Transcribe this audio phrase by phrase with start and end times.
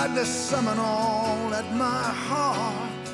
[0.00, 3.08] To summon all that my heart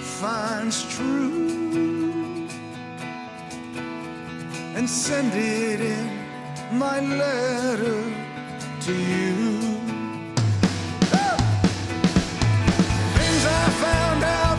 [0.00, 2.48] finds true
[4.74, 6.08] and send it in
[6.72, 8.02] my letter
[8.80, 9.60] to you.
[13.16, 14.49] Things I found out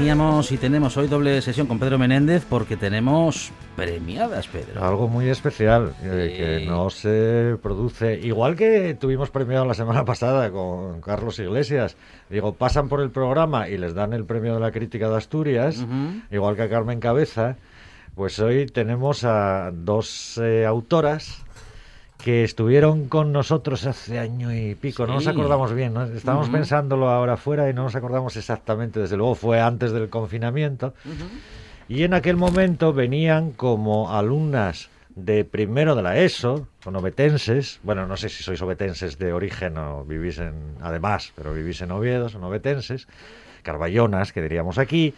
[0.00, 4.82] Teníamos y tenemos hoy doble sesión con Pedro Menéndez porque tenemos premiadas, Pedro.
[4.82, 8.18] Algo muy especial eh, que no se produce.
[8.18, 11.98] Igual que tuvimos premiado la semana pasada con Carlos Iglesias.
[12.30, 15.80] Digo, pasan por el programa y les dan el premio de la crítica de Asturias,
[15.80, 16.22] Ujú.
[16.34, 17.58] igual que a Carmen Cabeza.
[18.14, 21.44] Pues hoy tenemos a dos eh, autoras
[22.20, 25.06] que estuvieron con nosotros hace año y pico.
[25.06, 26.04] No nos acordamos bien, ¿no?
[26.04, 26.56] Estábamos Ujú.
[26.56, 29.00] pensándolo ahora fuera y no nos acordamos exactamente.
[29.00, 30.94] Desde luego fue antes del confinamiento.
[31.88, 38.06] Y en aquel momento venían como alumnas de primero de la ESO, son obetenses, bueno,
[38.06, 42.28] no sé si sois obetenses de origen o vivís en, además, pero vivís en Oviedo,
[42.28, 43.08] son obetenses,
[43.62, 45.14] carballonas, que diríamos aquí,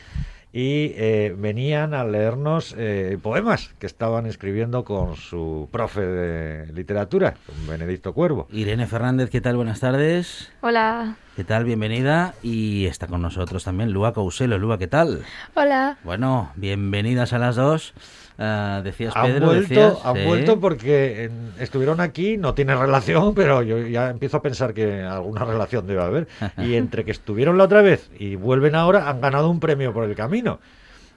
[0.52, 7.34] y eh, venían a leernos eh, poemas que estaban escribiendo con su profe de literatura,
[7.46, 8.48] con Benedicto Cuervo.
[8.50, 9.56] Irene Fernández, ¿qué tal?
[9.56, 10.52] Buenas tardes.
[10.60, 11.16] Hola.
[11.36, 11.64] ¿Qué tal?
[11.64, 12.34] Bienvenida.
[12.42, 14.58] Y está con nosotros también Lua Couselo.
[14.58, 15.24] Lua, ¿qué tal?
[15.54, 15.96] Hola.
[16.04, 17.94] Bueno, bienvenidas a las dos.
[18.38, 19.98] Ah, decías, Han Pedro, vuelto, decías...
[20.04, 20.24] han sí.
[20.24, 25.02] vuelto porque en- estuvieron aquí, no tiene relación, pero yo ya empiezo a pensar que
[25.02, 26.28] alguna relación debe haber.
[26.58, 30.04] Y entre que estuvieron la otra vez y vuelven ahora, han ganado un premio por
[30.04, 30.60] el camino,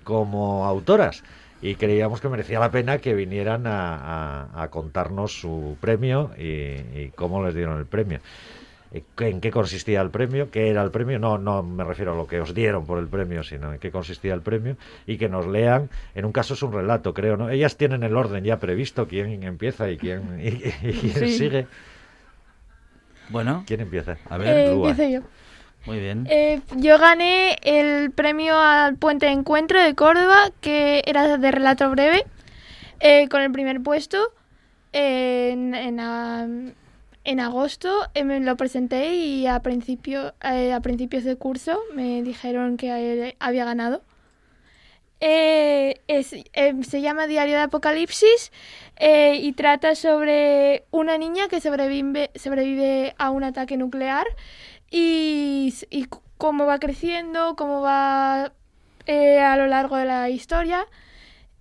[0.04, 1.24] como autoras.
[1.62, 3.96] Y creíamos que merecía la pena que vinieran a,
[4.52, 8.20] a- a contarnos su premio y, y cómo les dieron el premio.
[8.92, 10.50] Eh, ¿En qué consistía el premio?
[10.52, 11.20] ¿Qué era el premio?
[11.20, 13.92] No, no me refiero a lo que os dieron por el premio, sino en qué
[13.92, 15.90] consistía el premio y que nos lean.
[16.14, 17.50] En un caso es un relato, creo, ¿no?
[17.50, 20.48] Ellas tienen el orden ya previsto, quién empieza y quién, y,
[20.88, 21.38] y quién Sí.
[21.38, 21.68] sigue.
[23.30, 24.18] Bueno, ¿Quién empieza?
[24.30, 25.22] a ver, Eh, empiezo yo.
[25.88, 26.28] muy bien.
[26.30, 31.90] Eh, yo gané el premio al Puente de Encuentro de Córdoba, que era de relato
[31.90, 32.24] breve,
[33.00, 34.32] eh, con el primer puesto.
[34.94, 36.76] En, en,
[37.26, 42.22] en agosto eh, me lo presenté y a, principio, eh, a principios de curso me
[42.22, 44.02] dijeron que había ganado.
[45.22, 48.52] Eh, se llama Diario de Apocalipsis
[49.00, 54.28] y trata sobre una niña que sobrevive, sobrevive a un ataque nuclear
[54.92, 55.74] y,
[56.38, 60.86] cómo va creciendo, cómo va a lo largo de la historia.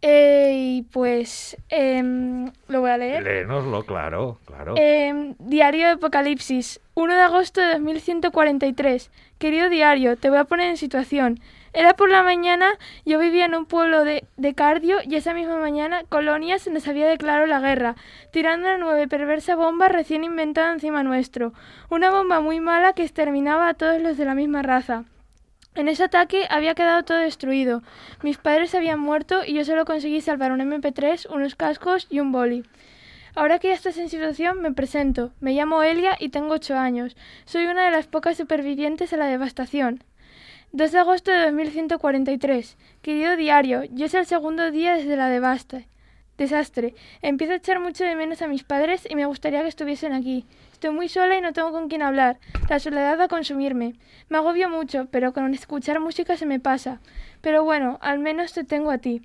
[0.06, 3.22] Eh, y pues em, lo voy a leer.
[3.22, 4.74] Léenoslo, claro, claro.
[4.76, 9.10] Em, diario de Apocalipsis, 1 de agosto de 2143.
[9.38, 11.40] Querido diario, te voy a poner en situación.
[11.72, 12.72] Era por la mañana,
[13.06, 16.86] yo vivía en un pueblo de, de Cardio y esa misma mañana Colonia se nos
[16.86, 17.96] había declarado la guerra,
[18.30, 21.54] tirando una nueva y perversa bomba recién inventada encima nuestro.
[21.88, 25.04] Una bomba muy mala que exterminaba a todos los de la misma raza.
[25.76, 27.82] En ese ataque había quedado todo destruido.
[28.22, 32.30] Mis padres habían muerto y yo solo conseguí salvar un MP3, unos cascos y un
[32.30, 32.64] boli.
[33.34, 35.32] Ahora que ya estás en situación, me presento.
[35.40, 37.16] Me llamo Elia y tengo 8 años.
[37.44, 40.04] Soy una de las pocas supervivientes a la devastación.
[40.70, 42.76] 2 de agosto de 2143.
[43.02, 45.82] Querido diario, yo es el segundo día desde la devasta.
[46.38, 46.94] Desastre.
[47.22, 50.46] Empiezo a echar mucho de menos a mis padres y me gustaría que estuviesen aquí.
[50.84, 52.38] Estoy muy sola y no tengo con quién hablar.
[52.68, 53.94] La soledad va a consumirme.
[54.28, 57.00] Me agobio mucho, pero con escuchar música se me pasa.
[57.40, 59.22] Pero bueno, al menos te tengo a ti.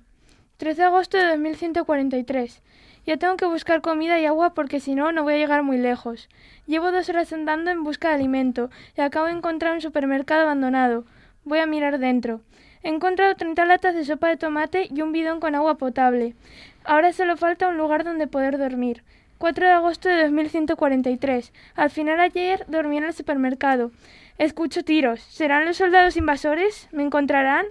[0.56, 2.62] 13 de agosto de 2143.
[3.04, 5.76] Ya tengo que buscar comida y agua porque si no, no voy a llegar muy
[5.76, 6.30] lejos.
[6.66, 11.04] Llevo dos horas andando en busca de alimento y acabo de encontrar un supermercado abandonado.
[11.44, 12.40] Voy a mirar dentro.
[12.82, 16.36] He encontrado 30 latas de sopa de tomate y un bidón con agua potable.
[16.84, 19.02] Ahora solo falta un lugar donde poder dormir.
[19.40, 21.54] 4 de agosto de 2143.
[21.74, 23.90] Al final ayer dormí en el supermercado.
[24.36, 25.22] Escucho tiros.
[25.22, 26.88] ¿Serán los soldados invasores?
[26.92, 27.64] ¿Me encontrarán?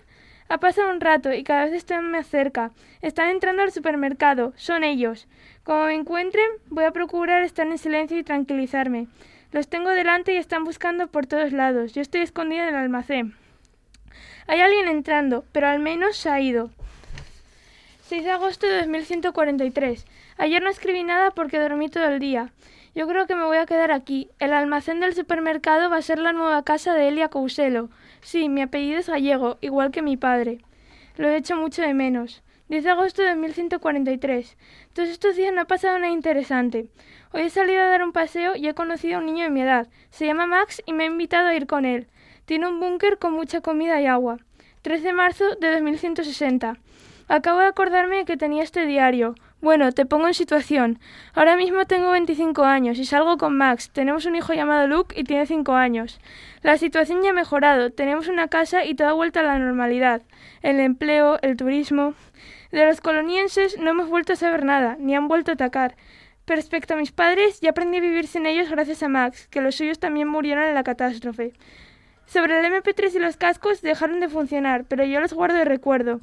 [0.47, 2.71] Ha pasado un rato y cada vez estoy más cerca.
[3.03, 4.51] Están entrando al supermercado.
[4.55, 5.27] Son ellos.
[5.63, 9.05] Como me encuentren, voy a procurar estar en silencio y tranquilizarme.
[9.51, 11.93] Los tengo delante y están buscando por todos lados.
[11.93, 13.35] Yo estoy escondida en el almacén.
[14.47, 16.71] Hay alguien entrando, pero al menos se ha ido.
[18.09, 20.07] 6 de agosto de 2143.
[20.39, 22.53] Ayer no escribí nada porque dormí todo el día.
[22.95, 24.29] Yo creo que me voy a quedar aquí.
[24.39, 27.89] El almacén del supermercado va a ser la nueva casa de Elia Couselo.
[28.21, 30.59] Sí, mi apellido es gallego, igual que mi padre.
[31.17, 32.41] Lo he hecho mucho de menos.
[32.69, 34.57] 10 de agosto de 1143.
[34.93, 36.87] Todos estos días no ha pasado nada interesante.
[37.33, 39.61] Hoy he salido a dar un paseo y he conocido a un niño de mi
[39.61, 39.89] edad.
[40.09, 42.07] Se llama Max y me ha invitado a ir con él.
[42.45, 44.37] Tiene un búnker con mucha comida y agua.
[44.83, 46.77] 3 de marzo de 2160.
[47.27, 49.35] Acabo de acordarme de que tenía este diario.
[49.61, 50.99] Bueno, te pongo en situación.
[51.33, 53.89] Ahora mismo tengo 25 años y salgo con Max.
[53.91, 56.21] Tenemos un hijo llamado Luke y tiene 5 años.
[56.61, 57.89] La situación ya ha mejorado.
[57.91, 60.21] Tenemos una casa y todo ha vuelto a la normalidad.
[60.61, 62.13] El empleo, el turismo.
[62.71, 65.97] De los colonienses no hemos vuelto a saber nada, ni han vuelto a atacar.
[66.47, 69.75] Respecto a mis padres, ya aprendí a vivir sin ellos gracias a Max, que los
[69.75, 71.51] suyos también murieron en la catástrofe.
[72.25, 76.21] Sobre el MP3 y los cascos dejaron de funcionar, pero yo los guardo de recuerdo.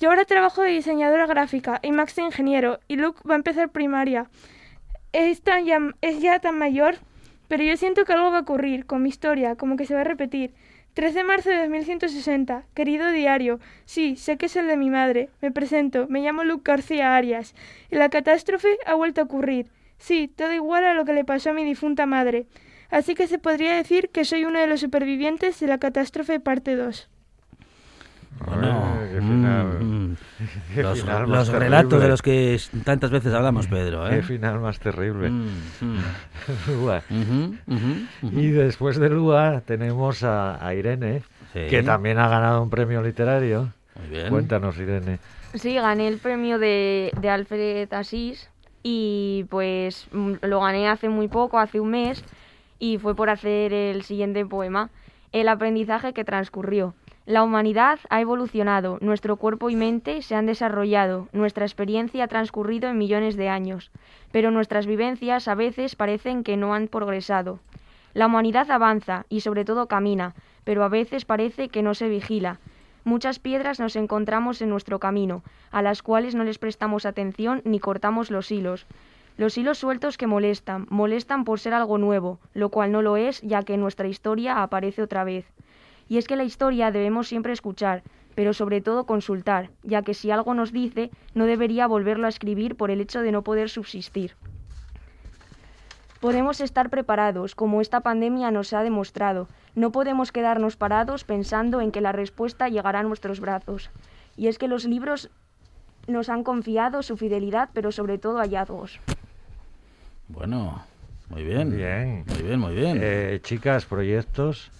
[0.00, 3.70] Yo ahora trabajo de diseñadora gráfica y Max de ingeniero y Luke va a empezar
[3.70, 4.28] primaria.
[5.12, 6.96] Es, tan ya, es ya tan mayor,
[7.46, 10.00] pero yo siento que algo va a ocurrir con mi historia, como que se va
[10.00, 10.52] a repetir.
[10.94, 12.66] 3 de marzo de 2160.
[12.74, 15.28] Querido diario, sí, sé que es el de mi madre.
[15.40, 17.54] Me presento, me llamo Luke García Arias.
[17.90, 19.70] Y la catástrofe ha vuelto a ocurrir.
[19.98, 22.46] Sí, todo igual a lo que le pasó a mi difunta madre.
[22.90, 26.76] Así que se podría decir que soy uno de los supervivientes de la catástrofe parte
[26.76, 27.08] 2.
[28.40, 29.66] Bueno, Ay, qué final.
[29.80, 30.16] mm, mm.
[30.74, 34.06] Qué los, final los relatos de los que tantas veces hablamos, Pedro.
[34.08, 34.16] ¿eh?
[34.16, 35.30] Qué final más terrible.
[35.30, 35.48] Mm,
[35.80, 35.98] mm.
[36.68, 37.02] Lua.
[38.22, 41.22] Y después de Lua tenemos a, a Irene,
[41.52, 41.60] Sí.
[41.70, 43.72] que también ha ganado un premio literario.
[44.00, 44.28] Muy bien.
[44.28, 45.20] Cuéntanos, Irene.
[45.54, 48.50] Sí, gané el premio de, de Alfred Asís
[48.82, 52.24] y pues lo gané hace muy poco, hace un mes,
[52.80, 54.90] y fue por hacer el siguiente poema,
[55.30, 56.92] El aprendizaje que transcurrió.
[57.26, 62.90] La humanidad ha evolucionado, nuestro cuerpo y mente se han desarrollado, nuestra experiencia ha transcurrido
[62.90, 63.90] en millones de años,
[64.30, 67.60] pero nuestras vivencias a veces parecen que no han progresado.
[68.12, 70.34] La humanidad avanza y sobre todo camina,
[70.64, 72.60] pero a veces parece que no se vigila.
[73.04, 77.80] Muchas piedras nos encontramos en nuestro camino, a las cuales no les prestamos atención ni
[77.80, 78.84] cortamos los hilos.
[79.38, 83.40] Los hilos sueltos que molestan, molestan por ser algo nuevo, lo cual no lo es
[83.40, 85.46] ya que nuestra historia aparece otra vez.
[86.08, 88.02] Y es que la historia debemos siempre escuchar,
[88.34, 92.76] pero sobre todo consultar, ya que si algo nos dice, no debería volverlo a escribir
[92.76, 94.34] por el hecho de no poder subsistir.
[96.20, 99.46] Podemos estar preparados, como esta pandemia nos ha demostrado.
[99.74, 103.90] No podemos quedarnos parados pensando en que la respuesta llegará a nuestros brazos.
[104.36, 105.30] Y es que los libros
[106.06, 109.00] nos han confiado su fidelidad, pero sobre todo hallazgos.
[110.28, 110.82] Bueno,
[111.28, 111.76] muy bien.
[111.76, 112.24] Bien.
[112.26, 113.00] Muy bien, muy bien.
[113.02, 114.70] Eh, chicas, proyectos.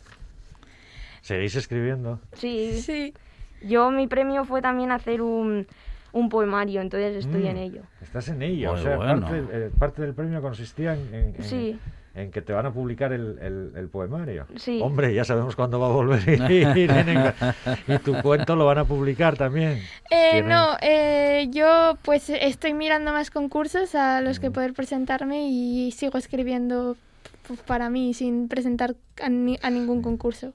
[1.25, 2.21] ¿Seguís escribiendo?
[2.35, 3.15] Sí, Sí.
[3.63, 5.67] yo mi premio fue también hacer un,
[6.13, 7.81] un poemario, entonces estoy Mm, en ello.
[8.03, 8.73] Estás en ello.
[8.73, 9.23] Muy o sea, bueno.
[9.23, 11.79] parte, eh, parte del premio consistía en, en- en- Sí.
[12.15, 14.47] en que te van a publicar el, el- el poemario.
[14.57, 14.81] Sí.
[14.83, 16.21] Hombre, ya sabemos cuándo va a volver
[17.89, 19.81] y tu cuento lo van a publicar también.
[20.11, 25.91] Eh, no, eh, yo pues estoy mirando más concursos a los que poder presentarme y
[25.93, 26.99] sigo escribiendo
[27.49, 30.53] pues, para mí sin presentar a, ni- a ningún concurso.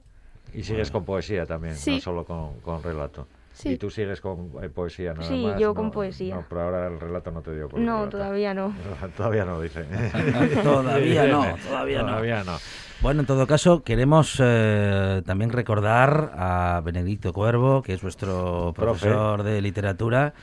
[0.54, 3.26] Y sigues con poesía también, no solo con, con relato.
[3.52, 3.70] Sí.
[3.70, 5.60] Y tú sigues con eh, poesía nada Sí, más.
[5.60, 6.36] yo no- con poesía.
[6.36, 8.74] No, pero ahora el relato no te dio por No, todavía no.
[9.16, 9.84] todavía no, dice.
[10.62, 12.06] Todavía no, todavía no.
[12.08, 12.56] Todavía no.
[13.02, 19.00] Bueno, en todo caso, queremos eh, también recordar a Benedicto Cuervo, que es nuestro Profe.
[19.06, 20.34] profesor de literatura,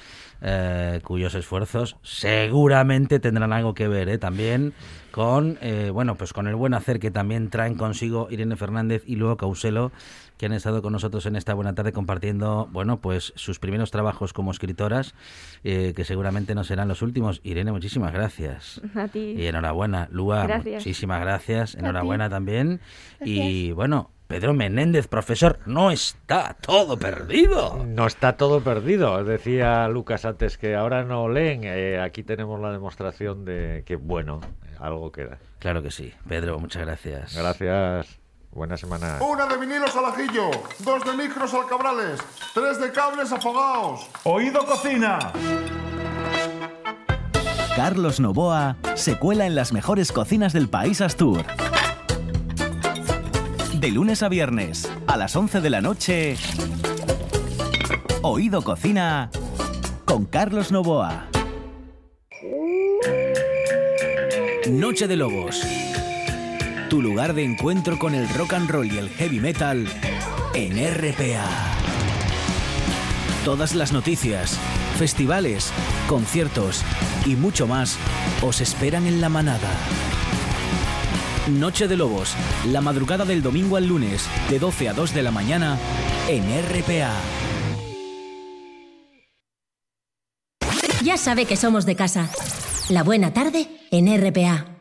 [0.42, 4.74] eh, cuyos esfuerzos seguramente tendrán algo que ver eh, también
[5.12, 9.16] con eh, bueno pues con el buen hacer que también traen consigo Irene Fernández y
[9.16, 9.92] luego Causelo
[10.38, 14.34] que han estado con nosotros en esta buena tarde compartiendo bueno pues sus primeros trabajos
[14.34, 15.16] como escritoras
[15.64, 19.34] eh, que seguramente no serán los últimos Irene muchísimas gracias A ti.
[19.38, 20.76] y enhorabuena, Lua, Gracias.
[20.86, 21.76] muchísimas gracias.
[21.76, 22.80] Enhorabuena también.
[23.24, 27.86] Y bueno, Pedro Menéndez, profesor, no está todo perdido.
[27.86, 29.24] No está todo perdido.
[29.24, 31.62] Decía Lucas antes que ahora no leen.
[31.64, 34.42] Eh, aquí tenemos la demostración de que, bueno,
[34.80, 35.38] algo queda.
[35.60, 36.14] Claro que sí.
[36.28, 37.36] Pedro, muchas gracias.
[37.36, 38.20] Gracias.
[38.52, 39.20] Buena semana.
[39.22, 42.20] Una de vinilos al ajillo, dos de micros al cabrales,
[42.54, 44.10] tres de cables afogados.
[44.24, 45.20] Oído cocina.
[47.76, 51.46] Carlos Novoa se cuela en las mejores cocinas del país Astur.
[53.80, 56.36] De lunes a viernes, a las 11 de la noche,
[58.24, 59.30] Oído Cocina
[60.04, 61.28] con Carlos Novoa.
[64.68, 65.62] Noche de Lobos.
[66.90, 69.88] Tu lugar de encuentro con el rock and roll y el heavy metal
[70.56, 71.46] en RPA.
[73.46, 74.58] Todas las noticias,
[74.98, 75.72] festivales,
[76.10, 76.84] conciertos
[77.28, 78.00] y mucho más
[78.42, 79.70] os esperan en la manada.
[81.48, 82.36] Noche de Lobos,
[82.68, 85.78] la madrugada del domingo al lunes, de 12 a 2 de la mañana,
[86.28, 87.14] en RPA.
[91.04, 92.30] Ya sabe que somos de casa.
[92.90, 94.77] La buena tarde en RPA.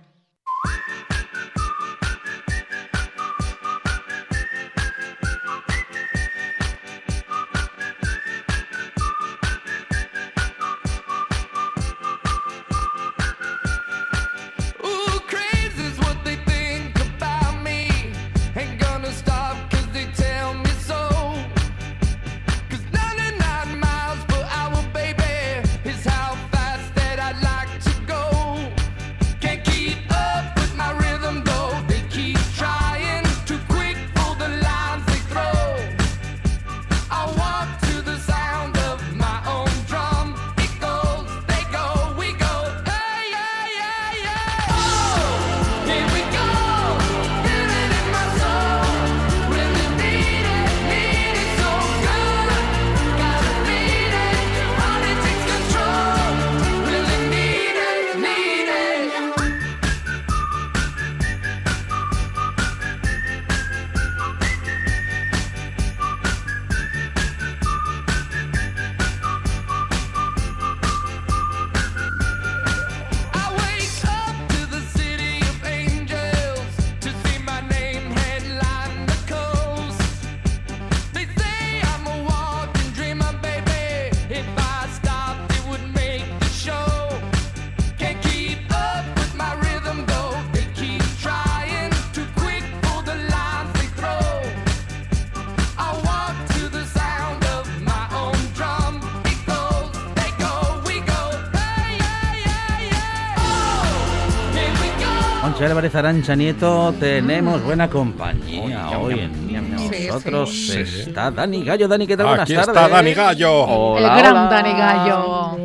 [105.86, 109.78] Álvarez Arancha Nieto, tenemos buena compañía hoy en.
[109.92, 110.50] Sí, nosotros.
[110.52, 110.80] sí.
[110.80, 111.86] Está Dani Gallo.
[111.86, 112.26] Dani, ¿qué tal?
[112.26, 112.68] Buenas Aquí tardes.
[112.68, 113.96] está Dani Gallo.
[113.98, 115.56] el gran Dani Gallo.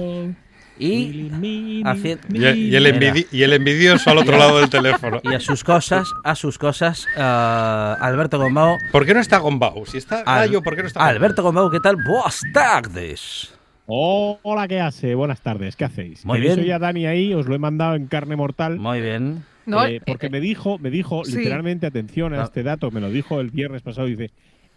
[0.77, 1.31] Y,
[1.83, 5.21] haci- Y, y el envidi- y el envidioso al otro lado del teléfono.
[5.23, 8.77] y a sus cosas, a sus cosas, ah, Alberto Gombao.
[8.91, 9.87] ¿Por qué no está Gombau?
[9.87, 11.95] Si está Al- Gallo, ¿por qué no está Alberto Gombao, ¿qué tal?
[11.95, 13.53] Buenas tardes.
[13.87, 15.15] Hola, ¿qué hace?
[15.15, 16.23] Buenas tardes, ¿qué hacéis?
[16.25, 16.59] Muy bien.
[16.59, 18.77] hoy a Dani ahí, os lo he mandado en carne mortal.
[18.77, 19.43] Muy bien.
[19.65, 21.37] No, eh, porque me dijo, me dijo sí.
[21.37, 24.31] literalmente, atención a este dato, me lo dijo el viernes pasado, dice,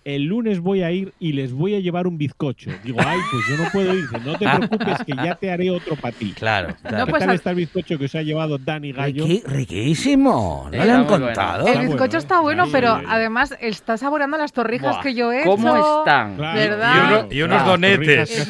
[0.04, 2.70] el lunes voy a ir y les voy a llevar un bizcocho.
[2.84, 4.04] Digo, ay, pues yo no puedo ir.
[4.24, 6.32] No te preocupes que ya te haré otro para ti.
[6.36, 9.26] Claro, ¿Qué pues tal al- está el bizcocho que os ha llevado Dani Gallo?
[9.26, 10.64] Riqui- riquísimo.
[10.66, 11.26] ¿No Está le han bueno.
[11.26, 11.66] contado?
[11.66, 12.20] el bizcocho ¿eh?
[12.20, 15.98] está bueno, pero además está saboreando las torrijas Buah, que yo he ¿Cómo hecho.
[16.00, 16.36] están?
[16.36, 16.94] Claro, ¿Verdad?
[16.94, 18.48] Y, uno- y unos donetes.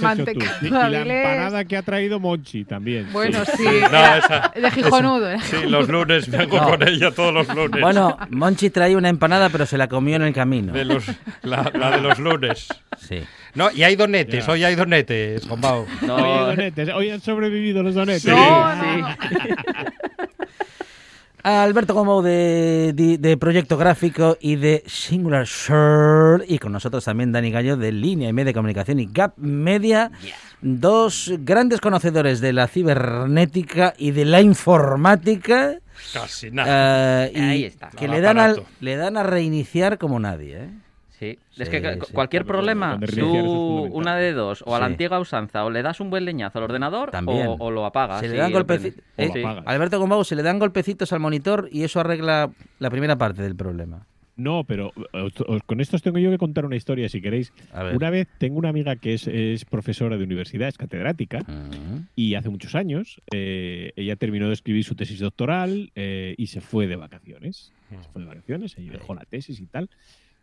[0.62, 3.08] Y, y la empanada que ha traído Monchi también.
[3.12, 3.62] Bueno, sí.
[3.64, 5.28] No, esa- de Gijonudo.
[5.30, 5.40] era.
[5.40, 6.70] Sí, los lunes vengo No.
[6.70, 7.80] con ella todos los lunes.
[7.80, 10.72] Bueno, Monchi traía una empanada, pero se la comió en el camino.
[10.72, 11.04] De los,
[11.44, 12.68] la, la de los lunes.
[12.98, 13.20] Sí.
[13.54, 14.52] No, y hay donetes, Ya.
[14.52, 15.86] hoy hay donetes, Gombau.
[16.02, 18.22] Oye, donetes, hoy han sobrevivido los donetes.
[18.22, 18.30] Sí.
[18.30, 19.08] No, no.
[21.46, 26.44] Alberto Gombau de, de, de Proyecto Gráfico y de Singular Shirt.
[26.50, 30.10] Y con nosotros también Dani Gallo de Línea y Media de Comunicación y Gap Media.
[30.62, 35.74] Dos grandes conocedores de la cibernética y de la informática.
[36.14, 37.26] Casi nada.
[37.26, 37.90] eh, y Ahí está.
[37.90, 38.70] Que le dan, al- aparato.
[38.80, 40.56] le dan a reiniciar como nadie.
[40.56, 40.68] ¿eh?
[41.32, 42.12] Sí, Sí, es que sí.
[42.12, 43.26] cualquier problema, tú
[43.92, 44.92] una de dos, o a la Sí.
[44.92, 47.46] antigua usanza, o le das un buen leñazo al ordenador, También.
[47.46, 48.20] o, o lo apagas.
[48.20, 49.02] Se le dan golpecitos.
[49.18, 49.64] apagas.
[49.66, 53.56] Alberto Gombau se le dan golpecitos al monitor y eso arregla la primera parte del
[53.56, 54.06] problema.
[54.36, 57.52] No, pero os- os- con esto os tengo yo que contar una historia, si queréis.
[57.72, 57.94] A ver.
[57.96, 62.08] Una vez tengo una amiga que es, es profesora de universidad, es catedrática, Mm.
[62.16, 66.60] y hace muchos años eh, ella terminó de escribir su tesis doctoral eh, y se
[66.60, 67.70] fue de vacaciones.
[67.90, 69.88] Se fue de vacaciones, ella dejó la tesis y tal.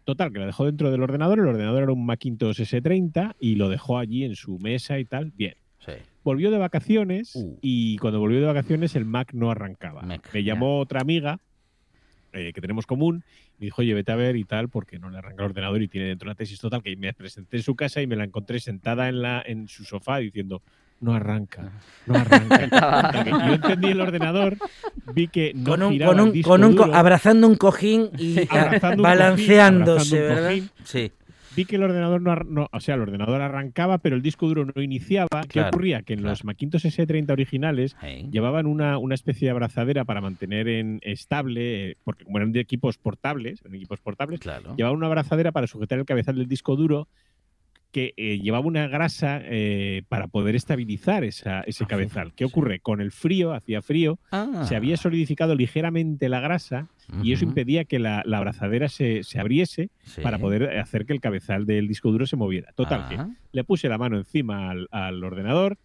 [0.04, 1.40] Total, que la dejó dentro del ordenador.
[1.40, 5.32] El ordenador era un Macintosh S30 y lo dejó allí en su mesa y tal.
[5.36, 5.56] Bien.
[5.80, 5.94] Sí.
[6.24, 7.58] Volvió de vacaciones Uh.
[7.62, 10.02] y cuando volvió de vacaciones el Mac no arrancaba.
[10.04, 11.40] Mac, Me llamó otra amiga
[12.34, 13.24] eh, que tenemos común
[13.60, 15.88] me dijo, oye, vete a ver y tal, porque no le arranca el ordenador y
[15.88, 18.60] tiene dentro una tesis total, que me presenté en su casa y me la encontré
[18.60, 20.64] sentada en, la, en su sofá diciendo,
[21.02, 21.72] no arranca.
[22.06, 23.24] No arranca.
[23.48, 24.58] Yo entendí el ordenador,
[25.14, 26.96] vi que no Con un, giraba con el disco con un co- duro.
[26.98, 30.48] abrazando un cojín y ah, un balanceándose, cojín, abrazando un ¿verdad?
[30.50, 30.70] cojín.
[30.86, 31.12] Sí.
[31.54, 34.66] Vi que el ordenador no, no- o sea, el ordenador arrancaba, pero el disco duro
[34.74, 35.28] no iniciaba.
[35.42, 36.02] ¿Qué Claro, ocurría?
[36.02, 37.98] Que en los Macintosh S30 originales
[38.32, 42.62] llevaban una, una especie de abrazadera para mantener en estable, eh, porque como eran de
[42.62, 44.76] equipos portables, eran equipos portables, Claro.
[44.78, 47.10] llevaban una abrazadera para sujetar el cabezal del disco duro
[47.92, 52.34] que eh, llevaba una grasa eh, para poder estabilizar esa, ese cabezal.
[52.34, 52.80] ¿Qué ocurre?
[52.80, 54.66] Con el frío, hacía frío, Ah.
[54.68, 56.88] se había solidificado ligeramente la grasa
[57.22, 60.22] y eso impedía que la, la abrazadera se, se abriese Sí.
[60.22, 62.72] para poder hacer que el cabezal del disco duro se moviera.
[62.74, 63.30] Total, que Ah.
[63.52, 65.78] le puse la mano encima al, al ordenador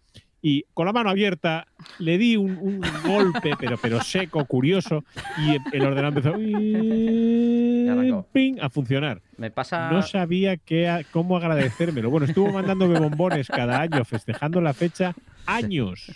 [0.47, 1.67] y con la mano abierta
[1.99, 5.03] le di un, un golpe, pero, pero seco, curioso,
[5.37, 6.35] y el, ordenador empezó
[8.31, 9.21] ping, a funcionar.
[9.35, 9.91] Me pasa.
[9.91, 12.09] No sabía qué cómo agradecérmelo.
[12.09, 15.13] Bueno, estuvo mandándome bombones cada año, festejando la fecha
[15.45, 16.09] años.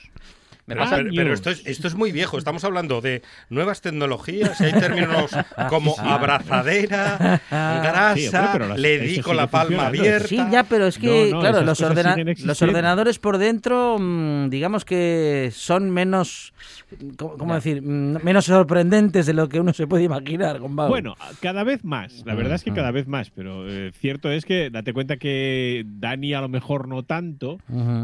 [0.67, 2.37] Me Pero, pasa- pero- pero esto, es, esto es muy viejo.
[2.37, 5.31] Estamos hablando de nuevas tecnologías hay términos
[5.69, 10.27] como abrazadera, grasa, Sí, hombre, pero las- le di con la palma abierta.
[10.27, 12.15] Sí, ya, pero es que, No, no, claro, los, ordena-
[12.45, 16.53] los ordenadores por dentro, mm, digamos que son menos,
[17.17, 17.81] ¿cómo, cómo decir?
[17.81, 20.89] Mm, Menos sorprendentes de lo que uno se puede imaginar, Gombao.
[20.89, 22.23] Bueno, cada vez más.
[22.25, 22.77] La verdad es que Ujú.
[22.77, 23.29] cada vez más.
[23.31, 27.57] Pero eh, cierto es que date cuenta que Dani a lo mejor no tanto,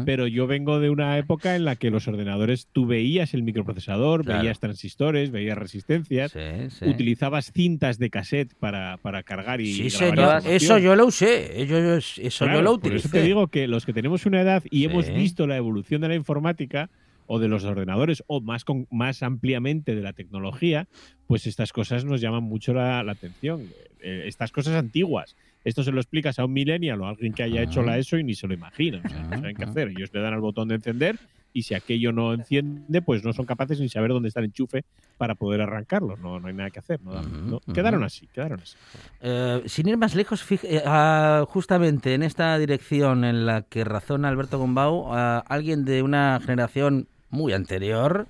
[0.04, 4.24] pero yo vengo de una época en la que los ordenadores tú veías el microprocesador,
[4.24, 4.40] Claro.
[4.40, 6.84] veías transistores, veías resistencias, Sí, sí.
[6.86, 10.42] utilizabas cintas de cassette para, para cargar y Sí, señor.
[10.46, 11.66] Eso yo lo usé.
[11.68, 13.08] Yo, yo- eso Claro, yo lo Por eso utilicé.
[13.10, 14.84] te digo que los que tenemos una edad y Sí.
[14.84, 16.90] hemos visto la evolución de la informática
[17.26, 20.88] o de los ordenadores o más, con, más ampliamente de la tecnología,
[21.26, 23.64] pues estas cosas nos llaman mucho la, la atención.
[24.00, 25.36] Eh, estas cosas antiguas.
[25.64, 28.16] Esto se lo explicas a un millennial o a alguien que haya hecho la ESO
[28.16, 29.02] y ni se lo imagina.
[29.04, 29.88] O sea, no saben qué hacer.
[29.88, 31.18] Ellos le dan al botón de encender
[31.58, 34.84] y si aquello no enciende, pues no son capaces ni saber dónde está el enchufe
[35.16, 36.16] para poder arrancarlo.
[36.16, 37.00] No, no hay nada que hacer.
[37.02, 37.60] no dan- no.
[37.74, 38.76] Quedaron así, quedaron así.
[39.20, 44.28] Eh, sin ir más lejos, eh, ah, justamente en esta dirección en la que razona
[44.28, 48.26] Alberto Gombau, ah, alguien de una generación muy anterior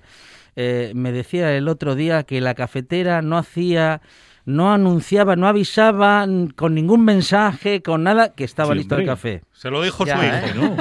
[0.55, 4.01] eh, me decía el otro día que la cafetera no hacía,
[4.45, 9.41] no anunciaba, no avisaba con ningún mensaje, con nada, que estaba Sí, listo el café.
[9.59, 10.53] Se lo dijo Ya, su ¿eh?
[10.55, 10.75] hijo.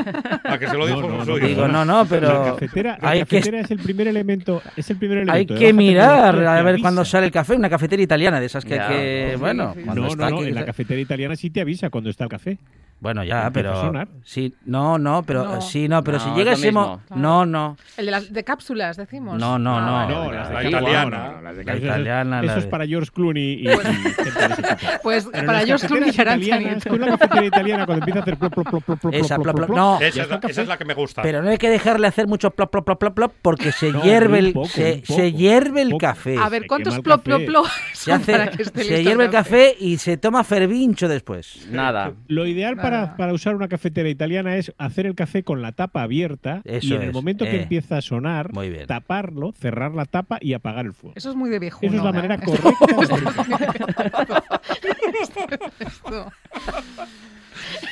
[0.45, 1.47] A que se lo dijo No, no, su no, hijo.
[1.49, 4.63] Digo, no, no, pero la cafetera, la hay que cafetera es el primer elemento.
[4.77, 7.55] Es el primer elemento Hay que baja mirar a que ver cuando sale el café,
[7.57, 9.85] una cafetera italiana de esas que, Ya, que, sí, bueno, sí, sí.
[9.85, 10.37] cuando No, está no, no.
[10.43, 12.59] aquí- En la cafetera italiana sí te avisa cuando está el café.
[13.01, 13.93] Bueno, ya, pero
[14.25, 15.61] sí, no, no, pero No.
[15.61, 17.01] sí, no, pero No, si es llega lo ese mo- mismo.
[17.07, 17.23] Claro.
[17.23, 19.39] no, no, El de las de cápsulas, decimos.
[19.39, 21.19] no, no, Ah, no, No, las de italiana.
[21.29, 23.69] no, no, las de La Eso es- italiana, la Eso es para George Clooney y.
[25.05, 26.91] Pues para George Clooney y Nieto.
[26.91, 28.37] con una cafetera italiana cuando empieza a hacer
[28.71, 30.01] plop, plop, plop, plop, plop, Esa, plop, plop, no.
[30.01, 30.51] Esa, es la, el café.
[30.53, 31.23] esa es la que me gusta.
[31.23, 34.03] pero no hay que dejarle hacer mucho plop, plop, plop, plop, plop, porque se No,
[34.03, 36.37] hierve el, poco, se, un poco, se hierve el café.
[36.39, 39.75] A ver, ¿cuántos plop, plop, plop se, hace, para que esté se hierve el café
[39.79, 41.67] y se toma fervincho después.
[41.71, 42.13] Nada.
[42.29, 42.91] Lo ideal Nada.
[42.91, 46.75] para, para usar una cafetera italiana es hacer el café con la tapa abierta y
[46.77, 47.51] Eso en el es, momento eh.
[47.51, 48.87] que empieza a sonar, Muy bien.
[48.87, 51.15] taparlo, cerrar la tapa y apagar el fuego.
[51.17, 51.81] Eso es muy de viejo.
[51.83, 52.79] Esa es la manera correcta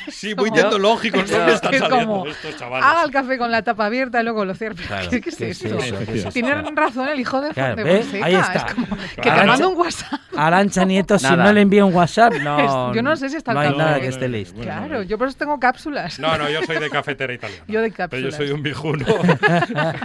[0.09, 1.29] Sí, muy tecnológicos.
[1.29, 2.85] ¿Dónde están Es saliendo estos chavales?
[2.87, 4.75] Haga el café con la tapa abierta y luego lo cierra.
[4.87, 5.77] Claro, ¿Qué, qué es ¿qué es esto?
[5.77, 5.95] eso?
[5.97, 6.31] ¿Qué es eso?
[6.31, 7.97] Tiene razón el hijo de, Claro, de.
[8.01, 8.25] Fonseca.
[8.25, 8.53] Ahí está.
[8.53, 9.41] Es como que Claro.
[9.41, 10.19] te manda un WhatsApp.
[10.35, 11.43] Arancha Nieto, si Nada.
[11.43, 12.93] no le envía un WhatsApp, no.
[12.95, 14.59] Yo no sé si está No hay nada que esté listo.
[14.61, 16.17] Claro, yo por eso tengo cápsulas.
[16.19, 17.63] No, no, yo soy de cafetera italiana.
[17.67, 18.31] Yo de Pero cápsulas.
[18.31, 19.05] yo soy un viejuno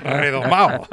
[0.02, 0.88] redomado.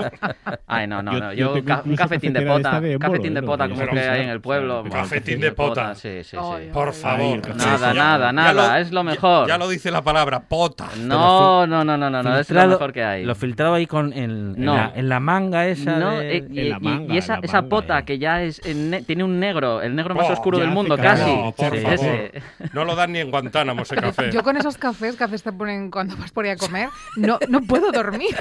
[0.67, 1.33] Ay, no, no, no.
[1.33, 2.79] yo Yo, tengo ca- un cafetín de pota.
[2.79, 3.73] de Un cafetín de pota ¿no?
[3.75, 4.83] como Pero que hay en el pueblo.
[4.89, 5.95] Cafetín de pota.
[5.95, 6.69] Sí, sí, sí.
[6.71, 7.41] Por favor.
[7.55, 8.79] Nada, nada, nada.
[8.79, 9.47] Es lo mejor.
[9.47, 10.87] Ya, ya lo dice la palabra pota.
[10.97, 12.37] No, no, no, no, no, no.
[12.39, 13.25] Es lo Filtrado- mejor que hay.
[13.25, 14.75] Lo filtrado ahí con en, en No.
[14.75, 15.97] la, en la manga esa.
[15.97, 17.99] No, de- eh, y, En la y- manga, y esa, en la esa manga, pota
[17.99, 18.05] eh.
[18.05, 20.97] que ya es en ne- tiene un negro, el negro más Oh, oscuro del mundo,
[20.97, 21.23] casi.
[21.35, 21.93] No, por Sí, favor.
[21.93, 22.41] ese.
[22.73, 24.31] No lo dan ni en Guantánamo ese café.
[24.31, 26.89] Yo con esos cafés que a veces te ponen cuando vas por ahí a comer,
[27.15, 28.35] no, no puedo dormir.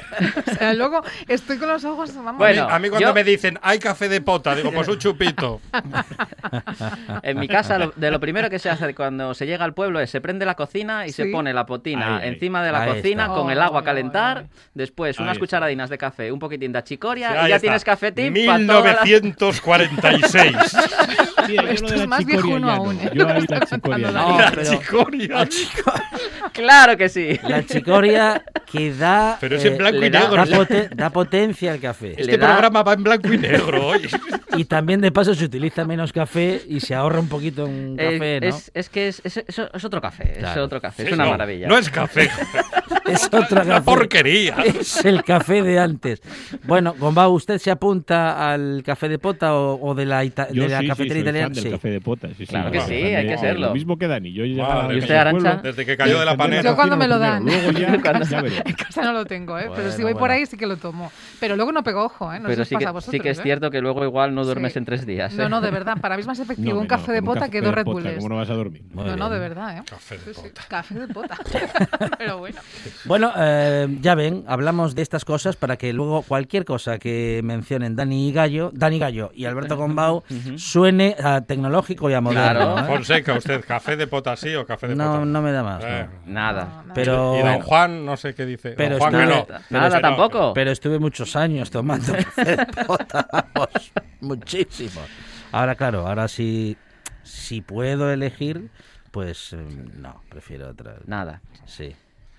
[0.46, 2.28] O sea, luego estoy con los ojos, vamos.
[2.28, 4.88] A mí- Bueno, a mí cuando yo- me dicen hay café de pota, digo, pues
[4.88, 5.60] un chupito.
[7.22, 10.00] En mi casa, lo- de lo primero que se hace cuando se llega al pueblo
[10.00, 11.30] es se prende la cocina y se Sí.
[11.32, 12.28] pone la potina Ahí, ahí.
[12.34, 13.34] encima de la Ahí cocina está.
[13.34, 15.40] con el agua a calentar, después Ahí unas está.
[15.40, 17.60] cucharadinas de café, un poquitín de achicoria Sí, y ya está.
[17.60, 19.02] tienes cafetín para toda la...
[19.04, 20.56] 1946.
[21.48, 22.96] Mira, yo Esto es más chicoria ya aún.
[23.00, 23.10] ¿eh?
[23.14, 24.38] Yo ahí la chicoria No.
[24.38, 25.48] La pero- chicoria.
[26.52, 27.38] Claro que sí.
[27.44, 30.36] La chicoria que da, Pero es en eh, blanco y le da- negro.
[30.36, 32.14] da pote- da potencia al café.
[32.16, 34.08] Este programa va en blanco y negro hoy.
[34.56, 38.12] Y también de paso se utiliza menos café y se ahorra un poquito en Eh,
[38.14, 38.46] café, ¿no?
[38.48, 40.64] es, es que es, es- es- es otro café, es Claro.
[40.64, 41.68] otro café, Sí, es una no, maravilla.
[41.68, 42.28] no es café.
[43.08, 43.80] Es café.
[43.82, 44.54] porquería.
[44.66, 46.20] Es el café de antes.
[46.64, 50.64] Bueno, Gombao, ¿usted se apunta al café de pota o, o de la, ita- Yo
[50.64, 51.46] de la sí, sí, cafetería soy italiana?
[51.46, 51.70] fan del Sí.
[51.70, 52.28] café de pota.
[52.28, 53.68] Sí, sí, Claro que sí, hay de- que serlo.
[53.68, 54.30] Lo mismo que Dani.
[54.34, 54.92] Yo llegaba Madre a mía.
[54.92, 56.62] mi ¿Y usted, pueblo, Desde que cayó de la panera.
[56.62, 57.44] Yo cuando me lo dan.
[57.46, 58.56] Luego ya, Cuando- ya veré.
[58.66, 59.62] En casa no lo tengo, ¿eh?
[59.62, 60.34] pero Bueno, si voy por bueno.
[60.34, 61.10] ahí sí que lo tomo.
[61.40, 62.40] Pero luego no pego ojo, ¿eh?
[62.40, 63.42] No Pero sí que, a sí vosotros, que es ¿eh?
[63.42, 64.80] cierto que luego igual no duermes Sí.
[64.80, 65.32] en tres días.
[65.34, 65.48] No, ¿eh?
[65.48, 65.96] no, de verdad.
[65.98, 68.14] Para mí es más efectivo un café de pota que dos Red Bulls.
[68.16, 68.77] ¿Cómo no vas a dormir?
[68.92, 69.82] Muy No, no, de verdad, ¿eh?
[69.88, 70.62] Café de Sí, sí, pota.
[70.68, 71.38] Café de pota.
[72.18, 72.60] Pero bueno.
[73.04, 77.96] Bueno, eh, ya ven, hablamos de estas cosas para que luego cualquier cosa que mencionen
[77.96, 80.24] Dani Gallo, Dani Gallo y Alberto Gombao
[80.56, 82.74] suene a tecnológico y a moderno.
[82.74, 82.78] Claro.
[82.78, 82.84] ¿eh?
[82.84, 85.24] Fonseca, ¿usted café de pota sí o café de No, pota?
[85.24, 85.84] no me da más.
[85.84, 86.08] Eh.
[86.26, 86.32] no.
[86.32, 86.84] Nada.
[86.94, 88.70] Pero, Y don Juan, no sé qué dice.
[88.76, 89.46] pero don Juan, que estuve- no.
[89.46, 90.54] pero Nada estuve- tampoco.
[90.54, 95.00] Pero estuve muchos años tomando café de pota, vamos, muchísimo.
[95.52, 96.76] Ahora, claro, ahora sí,
[97.28, 98.70] si puedo elegir,
[99.10, 99.64] pues eh,
[99.96, 100.96] no, prefiero otra.
[101.06, 101.40] Nada.
[101.66, 101.94] Sí.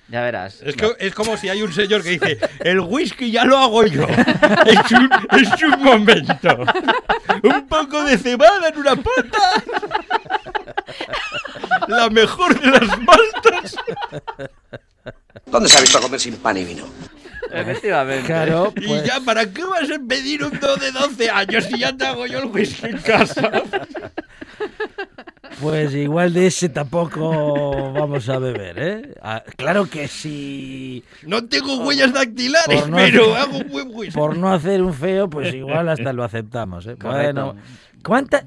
[0.10, 0.62] Ya verás.
[0.64, 3.86] Es, que, es como si hay un señor que dice, el whisky ya lo hago
[3.86, 4.08] yo.
[4.66, 6.58] Es un, es un momento.
[7.44, 9.64] Un poco de cebada en una pota.
[11.88, 13.76] La mejor de las maltas.
[15.46, 16.86] ¿Dónde se ha visto comer sin pan y vino?
[17.54, 18.26] Efectivamente.
[18.26, 21.80] Claro, Y pues, ya, ¿para qué vas a pedir un do de 12 años si
[21.80, 23.52] ya te hago yo el whisky en casa?
[25.62, 29.14] pues igual de ese tampoco vamos a beber, ¿eh?
[29.22, 31.04] Ah, claro que sí.
[31.24, 34.18] No tengo huellas dactilares, no pero hacer- hago un buen whisky.
[34.18, 36.96] Por no hacer un feo, pues igual hasta lo aceptamos, ¿eh?
[36.98, 37.46] Correcto.
[37.46, 37.56] Bueno,
[38.04, 38.46] ¿cuánta...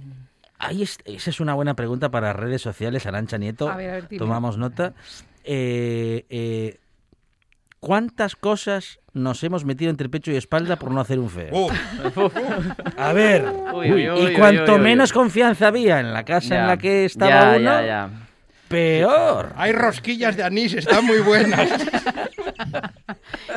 [0.59, 3.69] Ahí es- esa es una buena pregunta para redes sociales, Arancha Nieto.
[3.69, 4.09] A ver, a ver.
[4.17, 4.95] Tomamos nota.
[5.45, 6.79] Eh, eh,
[7.93, 11.67] ¿Cuántas cosas nos hemos metido entre pecho y espalda por no hacer un feo?
[12.97, 14.85] A ver, Uy, uy, uy, y cuanto uy, uy.
[14.85, 16.67] menos confianza había en la casa en Ya.
[16.69, 18.11] la que estaba Ya, uno, ya, ya.
[18.69, 19.53] peor.
[19.57, 21.69] hay rosquillas de anís, están muy buenas.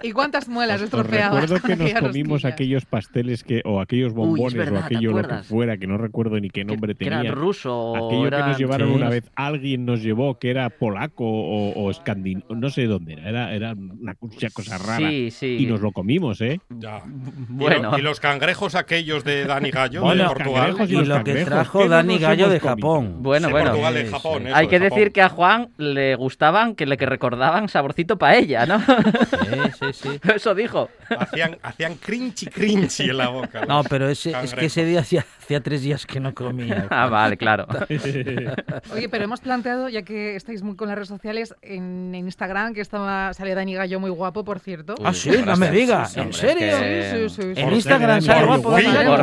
[0.03, 1.41] ¿Y cuántas muelas estropeadas?
[1.41, 2.53] recuerdo que nos comimos rosquillas?
[2.53, 5.97] aquellos pasteles que o aquellos bombones verdad, o ¿te aquello lo que fuera que no
[5.97, 7.21] recuerdo ni qué nombre que tenía.
[7.21, 8.95] eran ruso o Aquello que nos llevaron sí.
[8.95, 13.29] una vez, alguien nos llevó que era polaco o, o escandin- no sé dónde era,
[13.29, 14.97] era, era una cosa cosa rara.
[15.09, 15.57] Sí, sí.
[15.59, 16.59] Y nos lo comimos, ¿eh?
[16.69, 17.01] Ya.
[17.05, 17.77] Bueno.
[17.77, 20.75] Y, lo- y los cangrejos aquellos de Dani Gallo, Bueno, de Portugal.
[20.87, 22.75] Y lo que trajo ¿qué no Dani Gallo de comido?
[22.75, 23.15] Japón.
[23.23, 23.69] Bueno, Sí, bueno.
[23.71, 24.47] Portugal Sí, y Japón, sí.
[24.47, 24.89] eso, Hay de que Japón.
[24.97, 28.81] decir que a Juan le gustaban, que le que recordaban saborcito paella, ¿no?
[28.99, 30.19] Sí, sí, sí.
[30.35, 30.89] Eso dijo.
[31.19, 33.65] Hacían, hacían crinchi crinchi en la boca.
[33.65, 36.87] No, pero ese, es que ese día hacía, hacía tres días que no comía.
[36.95, 37.67] Ah, vale, claro.
[38.93, 42.73] Oye, pero hemos planteado, ya que estáis muy con las redes sociales, en, en Instagram,
[42.73, 44.95] que estaba sale Dani Gallo muy guapo, por cierto.
[45.03, 46.77] Ah, sí, no me diga, sí, ¿en hombre, serio?
[46.79, 47.59] que- Sí, sí, sí, sí.
[47.61, 48.71] En Por Instagram sale guapo.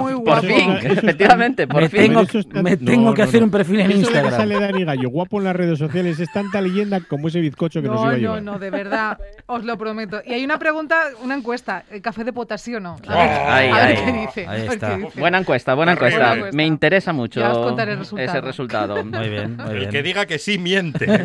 [0.03, 0.43] Muy Por guapo.
[0.43, 2.01] fin, efectivamente, por Me fin.
[2.03, 3.47] tengo, Pero eso es tan- me no, tengo que no, hacer no.
[3.47, 4.31] un perfil en Instagram.
[4.33, 7.89] sale Dani Gallo guapo en las redes sociales es tanta leyenda como ese bizcocho que
[7.89, 8.43] nos iba No, a no, llevar.
[8.43, 9.19] no, de verdad,
[9.53, 10.21] os lo prometo.
[10.25, 12.97] Y hay una pregunta, una encuesta, ¿el café de pota sí o no?
[13.07, 14.05] A ver, Ahí, a ver ahí.
[14.05, 14.41] qué dice.
[14.49, 14.89] Ahí a ver está.
[14.97, 15.21] qué dice.
[15.21, 16.29] Buena encuesta, buena encuesta.
[16.35, 18.29] Buena Me interesa mucho Ya os contaré el resultado.
[18.31, 19.05] ese resultado.
[19.05, 19.91] Muy bien, muy El bien.
[19.91, 21.07] que diga que sí miente.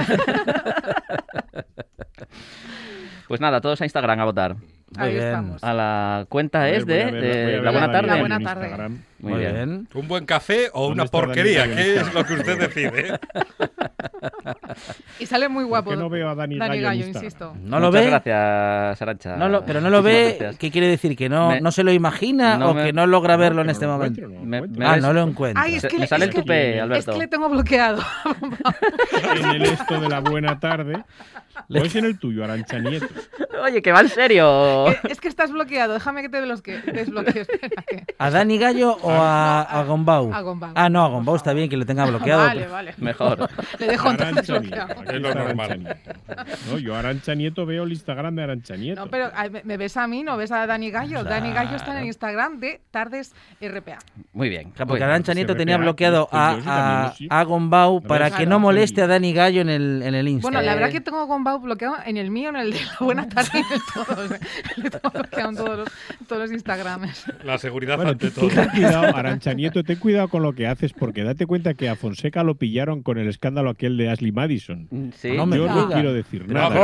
[3.28, 4.56] Pues nada, todos a Instagram a votar.
[4.96, 5.26] Muy Ahí bien.
[5.26, 5.64] estamos.
[5.64, 8.08] A la cuenta es de, ver- de voy a ver La Buena Dani Tarde.
[8.08, 8.90] La Buena en Tarde.
[9.20, 9.54] Muy Muy bien.
[9.56, 9.88] bien.
[9.94, 11.64] ¿Un buen café o ¿Dónde una Dani porquería?
[11.76, 13.20] ¿Qué es lo que usted decide?
[15.20, 15.86] Y sale muy guapo.
[15.90, 17.56] ¿Por qué no veo a Dani Gallo en Gallo, insisto.
[17.62, 18.10] ¿No lo Muchas ve?
[18.10, 19.36] gracias, Arancha.
[19.36, 20.60] No lo, pero no lo Muchísimas ve, gracias.
[20.60, 21.16] ¿qué quiere decir?
[21.16, 23.70] ¿Que no, Me- no se lo imagina no o me- que no logra verlo en
[23.70, 24.22] este momento?
[24.22, 24.80] encuentro, no lo Me- encuentro.
[24.80, 25.64] me Ah, ves- no lo encuentro.
[25.64, 27.12] Ay, es Se- que, me le- sale es el que- tupé, Es Alberto.
[27.14, 28.02] que le tengo bloqueado.
[29.40, 31.04] en el esto de la buena tarde.
[31.70, 33.08] Es en el tuyo, Arancha Nieto.
[33.64, 34.90] Oye, que va en serio.
[34.92, 36.82] Eh, es que estás bloqueado, déjame que te desbloquee.
[36.92, 37.46] desbloquee
[37.88, 40.32] que- ¿A Dani Gallo o a, a Gombau?
[40.34, 40.72] a Gombau.
[40.76, 42.44] Ah, no, a Gombau está bien que lo tenga bloqueado.
[42.46, 42.94] Vale, vale.
[42.98, 43.50] Mejor.
[43.80, 44.86] Le dejo entonces Arancha Nieto.
[44.86, 45.12] bloqueado.
[45.12, 45.72] Es lo normal.
[45.72, 45.94] Arancha
[46.26, 46.72] Nieto.
[46.72, 49.02] No, yo Arancha Nieto veo el Instagram de Arancha Nieto.
[49.06, 51.24] No, pero me, me ves a mí, no ves a Dani Gallo.
[51.24, 52.00] Dani Gallo está en Claro.
[52.00, 53.98] el Instagram de Tardes RPA.
[54.34, 54.72] Muy bien.
[54.72, 55.04] Claro, porque.
[55.04, 59.02] Arancha Nieto se tenía bloqueado pues a, a, a Gombau para Claro, que no moleste
[59.02, 59.08] a.
[59.08, 60.48] Dani Gallo en el, en el Insta.
[60.50, 60.76] Bueno, la Eh.
[60.76, 63.66] verdad que tengo Gombau bloqueado en el mío, en el de la buena tarde, en
[63.74, 64.32] el todos.
[64.32, 64.40] eh.
[64.78, 65.90] Le tengo bloqueado en todos los,
[66.28, 67.24] todos los Instagrames.
[67.44, 68.50] La seguridad Bueno, ante tú, todo.
[68.50, 71.96] ten cuidado, Arancha Nieto, ten cuidado con lo que haces porque date cuenta que a
[71.96, 74.88] Fonseca lo pillaron con el escándalo aquel de Ashley Madison.
[75.18, 75.32] Sí.
[75.32, 76.76] No me Yo no quiero decir Pero nada.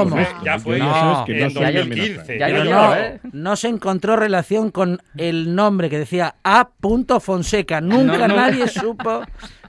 [0.43, 1.82] Ya yo fue ya que en no soy 2015.
[1.82, 2.39] amenazante.
[2.39, 3.19] Ya no, ¿eh?
[3.32, 6.69] no se encontró relación con el nombre que decía A.
[7.19, 7.82] Fonseca.
[7.82, 8.36] Nunca No, no.
[8.36, 9.21] nadie supo.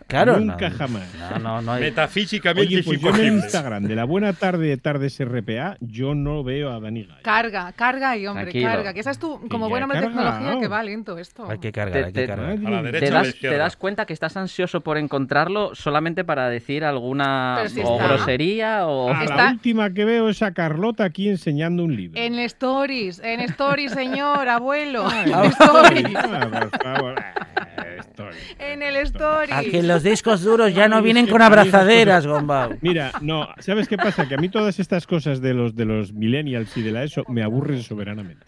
[0.06, 0.76] Claro, Nunca no.
[0.76, 1.02] jamás.
[1.32, 3.34] No, no, no hay- Metafísicamente Oye, es pues yo en.
[3.34, 7.20] Instagram de la buena tarde de tardes RPA, yo no veo a Dani Gallo.
[7.22, 8.68] Carga, carga y hombre, Tranquilo.
[8.70, 8.92] carga.
[8.94, 10.60] Que sabes tú, como ya buen hombre de carga, tecnología, ¿no?
[10.60, 11.50] que va lento esto.
[11.50, 12.90] Hay que cargar, Te- hay que te- cargar.
[12.92, 17.80] te das, te das cuenta que estás ansioso por encontrarlo solamente para decir alguna si
[17.82, 19.10] o grosería o...
[19.12, 22.20] A la última que veo es a Carlota aquí enseñando un libro.
[22.20, 25.06] En stories, en stories, señor, abuelo.
[25.10, 26.16] Ay, En stories.
[26.16, 27.14] ah, por favor.
[28.14, 28.36] Story.
[28.60, 29.50] En el story.
[29.50, 32.70] A que los discos duros ya no vienen con abrazaderas, Gombao.
[32.80, 34.28] Mira, no, ¿sabes qué pasa?
[34.28, 37.24] Que a mí todas estas cosas de los de los millennials y de la ESO
[37.28, 38.46] me aburren soberanamente.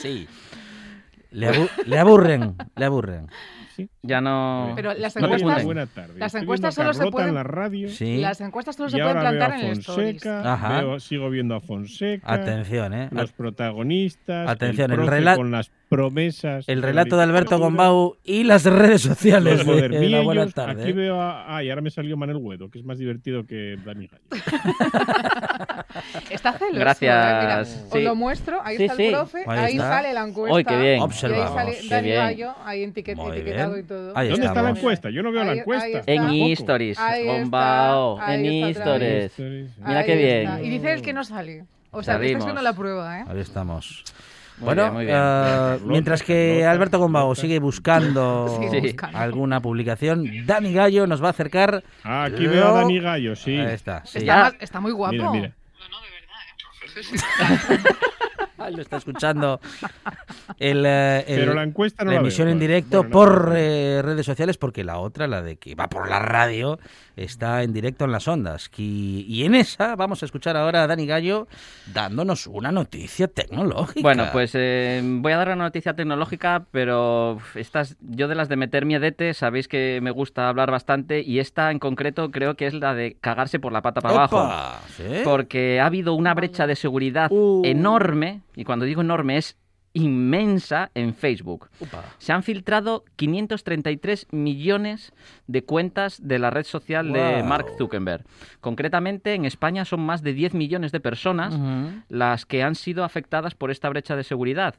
[0.00, 0.26] Sí.
[1.32, 3.26] Le, abu- le aburren, le aburren.
[4.02, 4.72] Ya no...
[4.76, 5.64] Pero las encuestas.
[5.64, 6.18] Buena tarde.
[6.18, 7.88] las encuestas solo se pueden en la radio.
[7.88, 8.18] Sí.
[8.18, 10.26] Las encuestas solo Y se pueden plantar en el stories.
[10.26, 10.80] Ajá.
[10.82, 12.32] veo- sigo viendo a Fonseca.
[12.32, 13.08] Atención, ¿eh?
[13.10, 14.48] Los protagonistas.
[14.48, 16.68] Atención, el profe rela- con las promesas.
[16.68, 17.58] El relato de Alberto.
[17.58, 20.82] Gombau y las redes sociales de, Joder, de la buena tarde.
[20.82, 20.94] Aquí ¿eh?
[20.94, 21.56] veo a.
[21.56, 24.22] Ay, ahora me salió Manuel Guedo, que es más divertido que Dani Gallo.
[26.30, 26.78] Está celoso.
[26.78, 27.42] Gracias.
[27.42, 27.80] Mira, sí.
[27.90, 28.60] Os lo muestro.
[28.64, 29.04] Ahí Sí, está sí.
[29.06, 29.38] el profe.
[29.46, 29.88] Ahí Ahí, está.
[29.88, 30.56] sale la encuesta.
[30.56, 30.86] Uy, qué bien.
[30.86, 31.54] Y ahí Observamos.
[31.54, 32.10] sale Dani.
[32.10, 33.69] Gallo, ahí Muy etiquetado bien.
[33.78, 34.12] Y todo.
[34.16, 35.10] Ahí ¿Dónde está la encuesta?
[35.10, 36.02] Yo no veo la encuesta.
[36.06, 36.52] En Tampoco.
[36.52, 39.24] Stories, Ahí está, Gombao, ahí en está otra vez.
[39.32, 39.78] Stories.
[39.78, 40.64] Mira Ahí qué bien.
[40.64, 41.64] Y dice el que no sale.
[41.90, 42.42] O sea, que está Salimos.
[42.44, 43.24] haciendo la prueba, ¿eh?
[43.28, 44.04] Ahí estamos.
[44.58, 45.16] Muy bueno, bien, muy bien.
[45.18, 47.34] eh, mientras que Alberto Carlota.
[47.40, 48.60] sigue buscando
[49.14, 51.82] alguna publicación, Dani Gallo nos va a acercar.
[52.04, 53.58] Ah, aquí veo a Dani Gallo, sí.
[53.58, 54.04] Ahí está.
[54.04, 54.18] sí.
[54.60, 55.12] Está, muy guapo.
[55.14, 55.52] Mira, mira.
[57.40, 57.78] Ahí
[58.68, 59.60] lo está escuchando.
[60.58, 63.52] El, eh, el- Pero la encuesta no la emisión veo, en directo Bueno, no por
[63.56, 66.78] eh, redes sociales, porque la otra, la de que va por la radio,
[67.22, 68.70] está en directo en las ondas.
[68.76, 71.48] Y, y en esa vamos a escuchar ahora a Dani Gallo
[71.92, 74.00] dándonos una noticia tecnológica.
[74.00, 78.56] Bueno, pues eh, voy a dar una noticia tecnológica, pero estas, yo de las de
[78.56, 82.74] meter miedete, sabéis que me gusta hablar bastante, y esta en concreto creo que es
[82.74, 84.50] la de cagarse por la pata para abajo.
[84.96, 85.04] ¿Sí?
[85.24, 87.62] Porque ha habido una brecha de seguridad Uh.
[87.64, 89.56] enorme, y cuando digo enorme es
[89.92, 91.68] inmensa en Facebook.
[92.18, 95.12] Se han filtrado 533 millones
[95.46, 97.42] de cuentas de la red social de.
[97.42, 98.24] Mark Zuckerberg.
[98.60, 101.58] Concretamente, en España son más de 10 millones de personas
[102.08, 104.74] las que han sido afectadas por esta brecha de seguridad.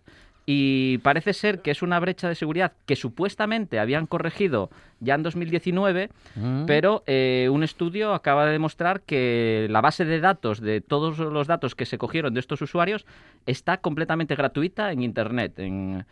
[0.45, 5.23] Y parece ser que es una brecha de seguridad que supuestamente habían corregido ya en
[5.23, 6.65] 2019, Mm.
[6.65, 11.47] pero eh, un estudio acaba de demostrar que la base de datos de todos los
[11.47, 13.05] datos que se cogieron de estos usuarios
[13.45, 16.05] está completamente gratuita en Internet, en,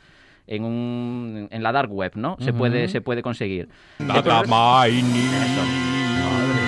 [0.48, 2.38] en, un- en la dark web, ¿no?
[2.40, 3.68] Se, puede, se puede conseguir.
[3.98, 6.59] Data mining.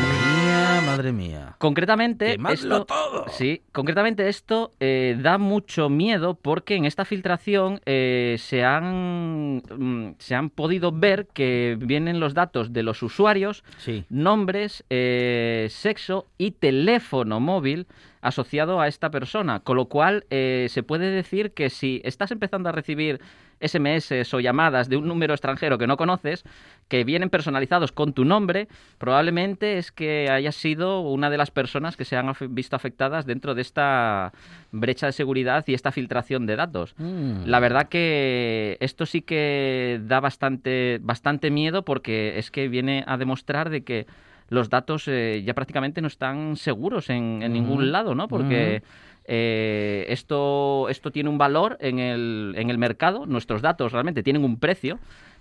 [1.01, 1.55] Madre mía.
[1.57, 3.25] Concretamente, Quemadlo esto, todo.
[3.29, 10.15] sí, concretamente esto eh, da mucho miedo porque en esta filtración eh, se, han, mm,
[10.19, 14.05] se han podido ver que vienen los datos de los usuarios, Sí.
[14.09, 17.87] nombres, eh, sexo y teléfono móvil
[18.21, 22.71] asociado a esta persona, con lo cual se puede decir que si estás empezando a
[22.71, 23.19] recibir
[23.61, 26.43] SMS o llamadas de un número extranjero que no conoces,
[26.87, 31.95] que vienen personalizados con tu nombre, probablemente es que hayas sido una de las personas
[31.95, 34.33] que se han visto afectadas dentro de esta
[34.71, 36.95] brecha de seguridad y esta filtración de datos.
[36.97, 37.45] Mm.
[37.45, 43.17] La verdad que esto sí que da bastante, bastante miedo porque es que viene a
[43.17, 44.07] demostrar de que
[44.49, 48.27] los datos eh, ya prácticamente no están seguros en, en ningún lado, ¿no?
[48.27, 48.83] Porque
[49.25, 54.43] eh, esto, esto tiene un valor en el, en el mercado, nuestros datos realmente tienen
[54.43, 54.99] un precio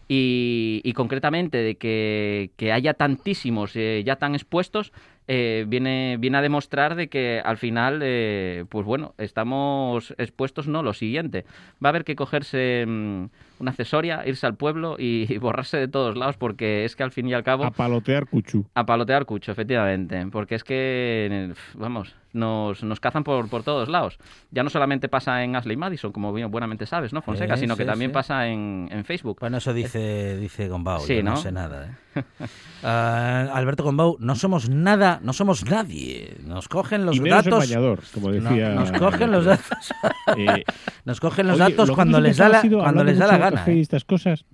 [0.08, 4.92] y, y concretamente de que, que haya tantísimos eh, ya tan expuestos
[5.32, 10.82] eh, viene, viene a demostrar de que al final, eh, pues bueno, estamos expuestos, no,
[10.82, 11.44] lo siguiente.
[11.74, 13.26] Va a haber que cogerse mm,
[13.60, 17.28] una accesoria, irse al pueblo y, borrarse de todos lados porque es que al fin
[17.28, 17.64] y al cabo...
[17.64, 18.66] A palotear cuchú.
[18.74, 20.26] A palotear cucho, efectivamente.
[20.32, 24.18] Porque es que, vamos, nos, nos cazan por, por todos lados.
[24.50, 27.56] Ya no solamente pasa en Ashley Madison, como bien buenamente sabes, ¿no, Fonseca?
[27.56, 28.14] Sí, sino que sí, también sí.
[28.14, 29.38] pasa en, en Facebook.
[29.40, 31.00] Bueno, eso dice, dice Gombau.
[31.00, 31.36] Sí, yo no, ¿no?
[31.36, 31.98] sé nada.
[32.16, 32.22] ¿eh?
[32.82, 36.37] Ah, Alberto Gombau, no somos nada, no somos nadie.
[36.44, 37.68] Nos cogen los Y menos en datos.
[37.68, 38.70] bañador, como No, decía.
[38.70, 39.92] nos cogen los datos.
[40.37, 40.64] Eh,
[41.04, 43.64] nos cogen los oye, datos lo cuando les da la, cuando les da la gana.
[43.66, 43.80] y ¿eh?
[43.80, 44.44] estas cosas.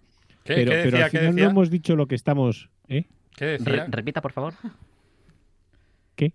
[0.44, 1.44] ¿Qué- pero, qué pero al final decía?
[1.44, 2.68] no hemos dicho lo que estamos.
[2.88, 3.04] ¿eh?
[3.36, 3.72] ¿Qué decía?
[3.72, 4.54] Re- repita, por favor.
[6.14, 6.32] ¿Qué?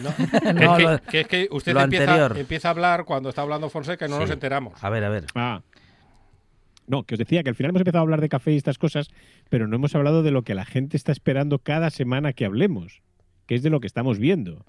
[0.00, 0.10] No,
[0.54, 3.68] No, que, es lo- que, que es que usted empieza, a hablar cuando está hablando
[3.68, 4.20] Fonseca y no Sí.
[4.22, 4.82] nos enteramos.
[4.82, 5.26] A ver, a ver.
[5.34, 5.62] Ah.
[6.86, 8.76] No, que os decía que al final hemos empezado a hablar de café y estas
[8.78, 9.08] cosas,
[9.48, 13.00] pero no hemos hablado de lo que la gente está esperando cada semana que hablemos,
[13.46, 14.64] que es de lo que estamos viendo.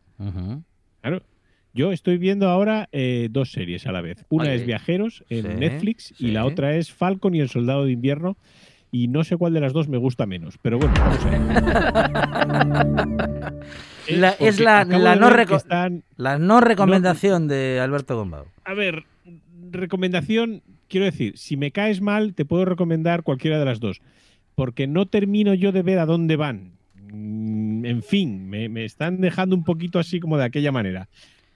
[1.01, 1.21] Claro.
[1.73, 4.23] Yo estoy viendo ahora eh, dos series a la vez.
[4.29, 4.55] Una Oye.
[4.55, 6.27] es Viajeros en Sí, Netflix sí.
[6.27, 8.37] y la otra es Falcon y el Soldado de Invierno.
[8.91, 10.57] y no sé cuál de las dos me gusta menos.
[10.61, 11.41] Pero bueno, vamos a ver.
[14.07, 14.89] La- es no están-
[16.17, 18.45] la no recomendación de Alberto Gombao.
[18.63, 19.03] A ver,
[19.71, 23.99] recomendación, quiero decir, si me caes mal, te puedo recomendar cualquiera de las dos.
[24.53, 26.71] Porque no termino yo de ver a dónde van.
[27.11, 31.07] Mm, En fin, me, me están dejando un poquito así como de aquella manera.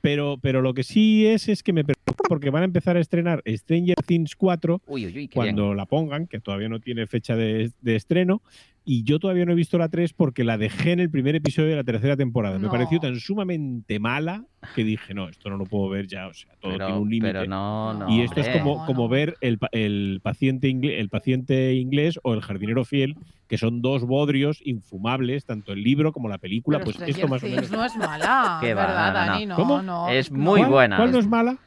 [0.01, 3.01] Pero, pero lo que sí es es que me preocupa porque van a empezar a
[3.01, 5.77] estrenar Stranger Things 4 Uy, uy, uy, qué cuando bien.
[5.77, 8.41] la pongan, que todavía no tiene fecha de, de estreno.
[8.85, 11.69] Y yo todavía no he visto la 3 porque la dejé en el primer episodio
[11.69, 12.57] de la tercera temporada.
[12.57, 16.27] Me pareció tan sumamente mala que dije, no, esto no lo puedo ver ya.
[16.27, 17.33] O sea, todo Pero- tiene un límite.
[17.33, 21.09] pero no, no, y esto es como, como ver el, pa- el paciente ingle- el
[21.09, 23.15] paciente inglés o el jardinero fiel,
[23.47, 26.79] que son dos bodrios infumables, tanto el libro como la película.
[26.79, 27.69] Pero pues esto más o menos.
[27.69, 29.45] no es mala, Qué ¿verdad, no, no, Dani?
[29.45, 29.55] no.
[29.57, 29.81] No, ¿Cómo?
[29.83, 30.09] no.
[30.09, 30.97] Es muy ¿Cuál- buena.
[30.97, 31.57] ¿Cuál no es mala?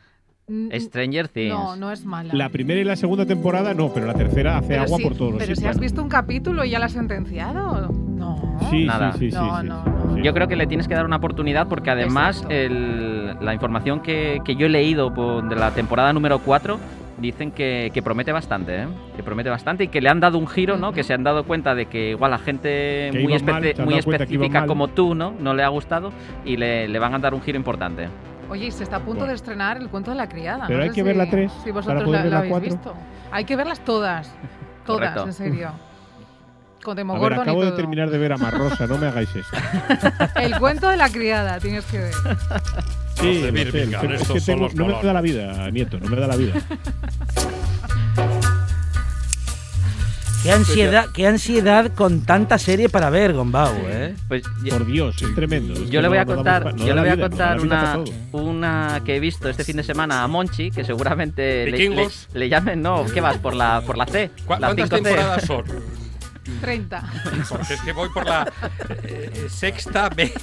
[0.79, 1.55] Stranger Things.
[1.55, 2.35] No, no es mala.
[2.35, 5.15] La primera y la segunda temporada no, pero la tercera hace Pero agua si- por
[5.17, 7.89] todos los Pero si has visto un capítulo y ya la has sentenciado.
[7.89, 8.59] No.
[8.71, 9.13] Sí, Nada.
[9.13, 10.15] sí, sí, sí, No, sí, no, sí, no.
[10.17, 10.23] sí.
[10.23, 14.41] Yo creo que le tienes que dar una oportunidad porque además el- la información que,
[14.45, 16.79] que yo he leído por- de la temporada número 4
[17.19, 18.87] dicen que, que promete bastante, ¿eh?
[19.17, 20.93] que promete bastante y que le han dado un giro, ¿no?
[20.93, 23.95] Que se han dado cuenta de que igual a gente Que muy, iban mal, muy
[23.95, 25.33] específica como tú, ¿no?
[25.39, 26.11] No le ha gustado
[26.45, 28.09] y le, le van a dar un giro importante.
[28.53, 29.29] Oye, y se está a punto Bueno.
[29.29, 30.67] de estrenar el cuento de la criada.
[30.67, 32.25] Pero no hay sé que ver la si- tres Si para vosotros poder la, ver
[32.25, 32.69] la la habéis cuatro.
[32.71, 32.95] visto.
[33.33, 34.29] Hay que verlas todas.
[34.87, 35.25] Todas, Correcto.
[35.27, 35.71] en serio.
[36.85, 37.77] Con A ver, Demogorgon y acabo de todo.
[37.77, 39.57] terminar de ver a Marrosa, no me hagáis esto.
[40.41, 42.13] El cuento de la criada, tienes que ver.
[43.15, 43.83] Sí, lo sé,
[44.15, 46.55] es que tengo- no me da la vida, nieto, no me da la vida.
[50.43, 54.15] Qué ansiedad, qué ansiedad con tanta serie para ver, Gombao, ¿eh?
[54.27, 55.75] Pues Por Dios, es tremendo.
[55.75, 57.59] Es Yo le voy a contar, no yo le voy a vida, contar
[58.33, 62.49] una, que he visto este fin de semana a Monchi, que seguramente le, le, le
[62.49, 63.39] llamen, no, ¿qué vas?
[63.39, 64.31] Por la, por la C.
[64.45, 64.95] ¿Cu- la ¿Cuántas 5C.
[65.03, 65.65] temporadas son?
[66.61, 67.03] 30.
[67.49, 68.51] Porque es que voy por la
[69.05, 70.33] eh, sexta B.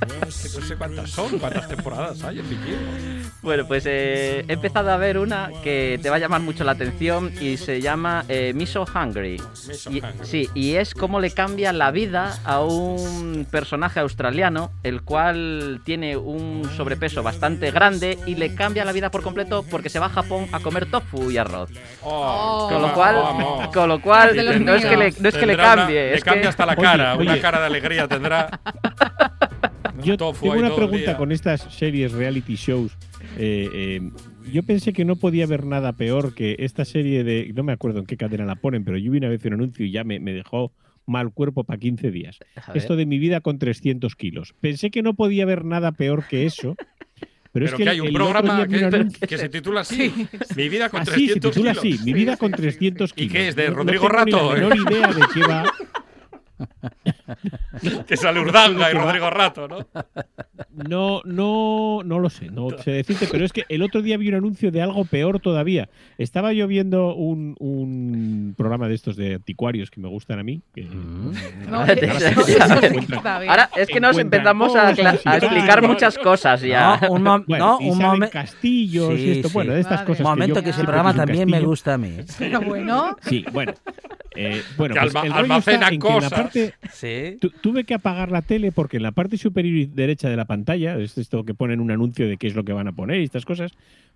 [0.00, 3.32] no sé cuántas son, cuántas temporadas hay en Vikingos.
[3.42, 6.72] Bueno, pues eh, he empezado a ver una que te va a llamar mucho la
[6.72, 9.40] atención y se llama eh, Miso Hungry.
[9.66, 10.12] Miso Y- Hungry.
[10.26, 16.16] sí, y es cómo le cambia la vida a un personaje australiano, el cual tiene
[16.16, 20.10] un sobrepeso bastante grande y le cambia la vida por completo porque se va a
[20.10, 21.70] Japón a comer tofu y arroz.
[22.02, 23.68] Oh, Con lo cual, vamos.
[23.74, 26.14] con lo cual no es que le, no es que le Tendrá una- cambie, le
[26.14, 27.40] es cambia que hasta la Oye, cara, una oye.
[27.40, 28.60] cara de alegría tendrá.
[30.04, 32.96] Yo Tofu tengo una pregunta con estas series reality shows.
[33.36, 34.10] Eh, eh,
[34.52, 37.52] yo pensé que no podía haber nada peor que esta serie de.
[37.54, 39.84] No me acuerdo en qué cadena la ponen, pero yo vi una vez un anuncio
[39.84, 40.72] y ya me, me dejó
[41.06, 42.38] mal cuerpo para 15 días.
[42.74, 44.54] Esto de mi vida con 300 kilos.
[44.60, 46.76] Pensé que no podía haber nada peor que eso.
[47.50, 48.68] Pero, es que, hay un programa un
[49.26, 50.12] que, se titula así.
[50.54, 51.78] Mi vida con Así 300 se titula kilos.
[51.98, 53.32] así, mi vida con 300 ¿Y kilos.
[53.32, 54.60] qué es, de No- no Rodrigo tengo ni la Rato, eh?
[54.60, 55.64] menor idea de qué va.
[58.06, 59.86] Que sale Urdanga y Que Rodrigo Rato, ¿no?
[60.72, 64.28] No, no, no lo sé, no sé decirte, pero es que el otro día vi
[64.28, 65.88] un anuncio de algo peor todavía.
[66.18, 70.62] Estaba yo viendo un, un programa de estos de anticuarios que me gustan a mí.
[70.74, 73.26] que- No, Ahora sí que bien.
[73.48, 76.98] Ahora es que nos empezamos a, a explicar muchas cosas ya.
[77.02, 78.32] No, un, Bueno, no, un momento.
[78.32, 80.06] castillos y esto, bueno, de estas Madre.
[80.06, 80.20] cosas.
[80.20, 81.68] Un momento yo que ese programa también me castillo.
[81.68, 82.16] gusta a mí.
[82.38, 83.16] Pero bueno.
[83.22, 83.72] Sí, bueno.
[84.40, 86.32] Eh, bueno, Que pues alma- el rollo está en que la cosas.
[86.32, 87.36] parte, Sí.
[87.40, 90.44] Tu- tuve que apagar la tele porque en la parte superior y derecha de la
[90.44, 93.20] pantalla, es esto que ponen un anuncio de qué es lo que van a poner
[93.20, 93.72] y estas cosas,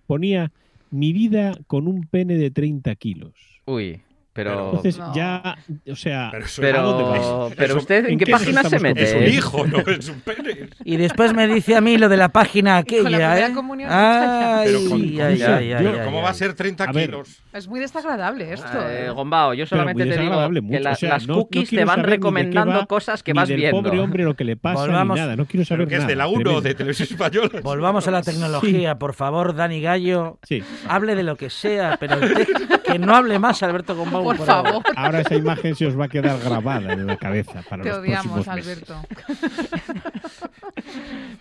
[0.07, 0.53] ponía
[0.93, 3.33] mi vida con un pene de 30 kilos.
[3.65, 4.01] Uy,
[4.33, 4.67] pero...
[4.67, 5.15] Entonces No.
[5.15, 5.57] ya,
[5.91, 9.03] o sea, Pero Pero, pero usted en ¿en qué qué página se mete?
[9.03, 10.69] Es un Eh, hijo, no es un pene.
[10.85, 13.53] Y después me dice a mí lo de la página Con la aquella, primera ¿eh?
[13.53, 16.25] comunión Ay, Pero con- ay, con- ay, yo- ay, yo- ay, ¿Cómo ay.
[16.25, 17.07] va a ser 30 A ver.
[17.11, 17.43] kilos?
[17.53, 18.67] Es muy desagradable esto.
[18.89, 19.11] Eh, ¿eh?
[19.11, 21.85] Gombao, yo solamente te digo que mucho, la- o sea, las no- no cookies te
[21.85, 23.83] van recomendando va, cosas que vas del viendo.
[23.83, 26.09] pobre hombre lo que le pasa Volvamos- ni nada, no quiero saber que es nada.
[26.09, 26.61] de la 1 tremendo.
[26.63, 27.51] de Televisión Española.
[27.63, 30.39] Volvamos a la tecnología, por favor, Dani Gallo.
[30.43, 30.63] Sí.
[30.89, 32.47] Hable de lo que sea, pero usted
[32.83, 34.45] que no hable más, Alberto Por ahora.
[34.47, 34.83] favor.
[34.97, 37.99] Ahora esa imagen se os va a quedar grabada en la cabeza para Te los
[37.99, 38.91] odiamos, próximos meses.
[38.91, 39.03] Alberto.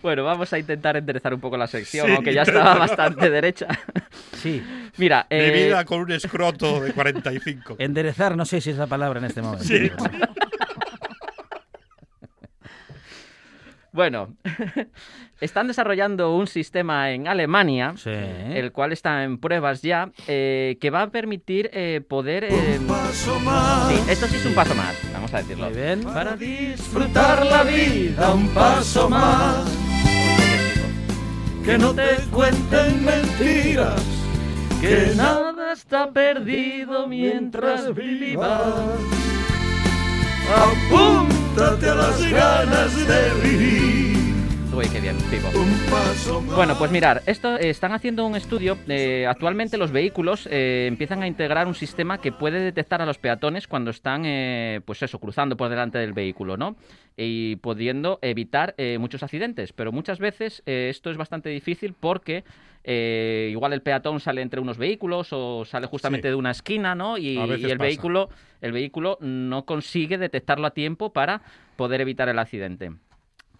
[0.02, 3.66] Bueno, vamos a intentar enderezar un poco la sección, Sí, aunque ya estaba bastante derecha.
[4.36, 4.62] Sí,
[4.96, 7.76] Mira, Mi eh, vida con un escroto de 45.
[7.78, 9.64] enderezar, no sé si es la palabra en este momento.
[9.64, 9.90] Sí.
[13.92, 14.34] Bueno,
[15.40, 18.10] están desarrollando un sistema en Alemania, Sí.
[18.10, 22.44] el cual está en pruebas ya, eh, que va a permitir eh, poder...
[22.44, 22.78] eh,
[23.12, 25.66] sí, esto sí es un paso más, vamos a decirlo.
[25.66, 26.02] Muy bien.
[26.04, 29.64] Para Disfrutar la vida un paso más.
[31.64, 34.02] Que no te cuenten mentiras.
[34.80, 38.98] Que nada está perdido mientras vivas.
[40.56, 43.91] Apúntate a las ganas de vivir.
[44.74, 45.16] Uy, qué bien.
[46.56, 48.78] Bueno, pues mirar, esto eh, están haciendo un estudio.
[48.88, 53.18] eh, actualmente los vehículos eh, empiezan a integrar un sistema que puede detectar a los
[53.18, 54.22] peatones cuando están,
[54.86, 56.76] pues eso, cruzando por delante del vehículo, ¿no?
[57.18, 59.74] Y pudiendo evitar muchos accidentes.
[59.74, 62.42] Pero muchas veces esto es bastante difícil porque
[63.50, 66.30] igual el peatón sale entre unos vehículos o sale justamente Sí.
[66.30, 67.18] de una esquina, ¿no?
[67.18, 67.74] Y, el pasa.
[67.76, 68.30] vehículo,
[68.62, 71.42] el vehículo no consigue detectarlo a tiempo para
[71.76, 72.92] poder evitar el accidente.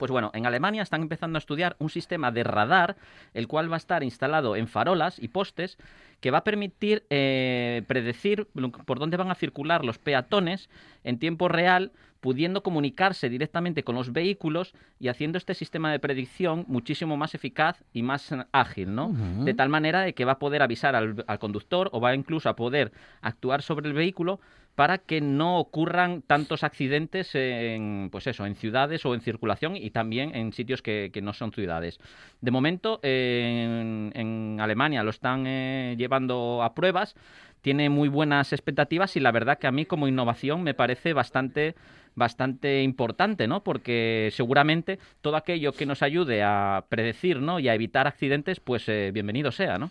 [0.02, 2.96] Pues bueno, en Alemania están empezando a estudiar un sistema de radar,
[3.34, 5.78] el cual va a estar instalado en farolas y postes,
[6.18, 8.48] que va a permitir eh, predecir
[8.84, 10.68] por dónde van a circular los peatones
[11.04, 16.64] en tiempo real, pudiendo comunicarse directamente con los vehículos y haciendo este sistema de predicción
[16.66, 19.12] muchísimo más eficaz y más ágil, ¿no?
[19.44, 22.48] De tal manera de que va a poder avisar al, al conductor o va incluso
[22.48, 22.90] a poder
[23.20, 24.40] actuar sobre el vehículo
[24.74, 29.90] para que no ocurran tantos accidentes en, pues eso, en ciudades o en circulación y
[29.90, 32.00] también en sitios que, no son ciudades.
[32.40, 37.14] De momento, en, en Alemania lo están eh, llevando a pruebas,
[37.60, 41.74] tiene muy buenas expectativas y la verdad que a mí como innovación me parece bastante
[42.14, 43.62] bastante importante, ¿no?
[43.62, 47.58] Porque seguramente todo aquello que nos ayude a predecir, ¿no?
[47.58, 49.90] Y a evitar accidentes, pues eh, bienvenido sea, ¿no?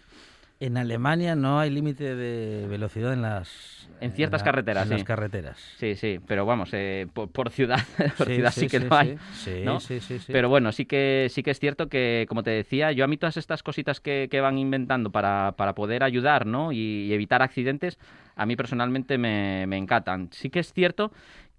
[0.61, 4.93] En Alemania no hay límite de velocidad en las En ciertas la- carreteras, en sí.
[4.93, 5.57] las carreteras.
[5.77, 7.79] Sí, sí, pero vamos, eh, por, por ciudad,
[8.17, 9.51] por Sí, ciudad sí, sí, que no hay, sí.
[9.53, 9.79] Sí, ¿no?
[10.27, 13.17] Pero bueno, sí que sí que es cierto que, como te decía, yo a mí
[13.17, 16.71] todas estas cositas que, que van inventando para, para poder ayudar, ¿no?
[16.71, 17.97] Y, y evitar accidentes,
[18.35, 20.29] a mí personalmente me, me encantan.
[20.31, 21.11] Sí que es cierto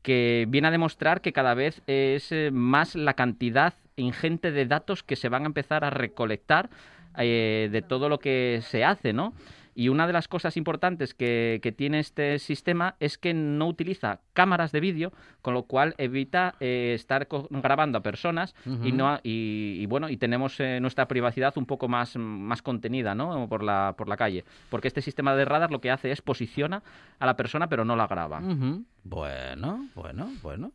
[0.03, 5.03] que viene a demostrar que cada vez es eh, más la cantidad ingente de datos
[5.03, 6.71] que se van a empezar a recolectar
[7.19, 9.33] eh, de todo lo que se hace, ¿no?
[9.75, 14.21] Y una de las cosas importantes que, que tiene este sistema es que no utiliza
[14.35, 18.55] cámaras de vídeo, con lo cual evita eh, estar grabando a personas
[18.85, 23.15] y no y, y bueno y tenemos eh, nuestra privacidad un poco más, más contenida,
[23.15, 23.49] ¿no?
[23.49, 26.83] Por la por la calle, porque este sistema de radar lo que hace es posiciona
[27.19, 28.41] a la persona pero no la graba.
[28.41, 28.85] Ujú.
[29.05, 30.73] Bueno, bueno, bueno.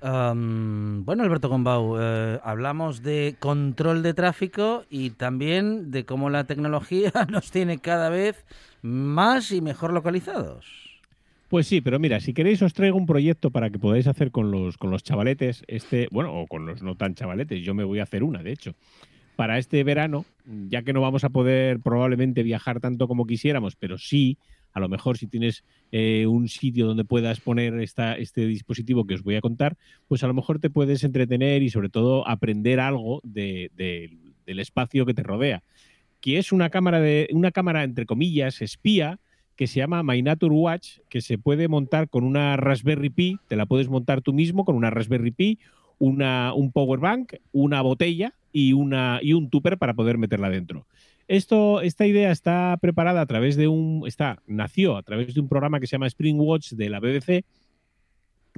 [0.00, 7.12] Bueno, Alberto Gombau, eh, hablamos de control de tráfico y también de cómo la tecnología
[7.30, 8.44] nos tiene cada vez
[8.82, 10.86] más y mejor localizados.
[11.48, 14.50] Pues sí, pero mira, si queréis os traigo un proyecto para que podáis hacer con
[14.50, 18.00] los, con los chavaletes, este, bueno, o con los no tan chavaletes, yo me voy
[18.00, 18.74] a hacer una, de hecho.
[19.36, 20.24] Para este verano,
[20.68, 24.38] ya que no vamos a poder probablemente viajar tanto como quisiéramos, pero sí,
[24.76, 29.14] a lo mejor si tienes eh, un sitio donde puedas poner esta, este dispositivo que
[29.14, 32.78] os voy a contar, pues a lo mejor te puedes entretener y sobre todo aprender
[32.78, 34.10] algo de- de-
[34.44, 35.62] del espacio que te rodea.
[36.20, 39.18] Que es una cámara de, una cámara, entre comillas, espía,
[39.56, 43.56] que se llama My Nature Watch, que se puede montar con una Raspberry Pi, te
[43.56, 45.58] la puedes montar tú mismo con una Raspberry Pi,
[45.98, 50.86] una, un power bank, una botella y, una, y un tupper para poder meterla dentro.
[51.28, 55.48] Esto, esta idea está preparada a través de un, está, nació a través de un
[55.48, 57.44] programa que se llama Spring Watch de la BBC,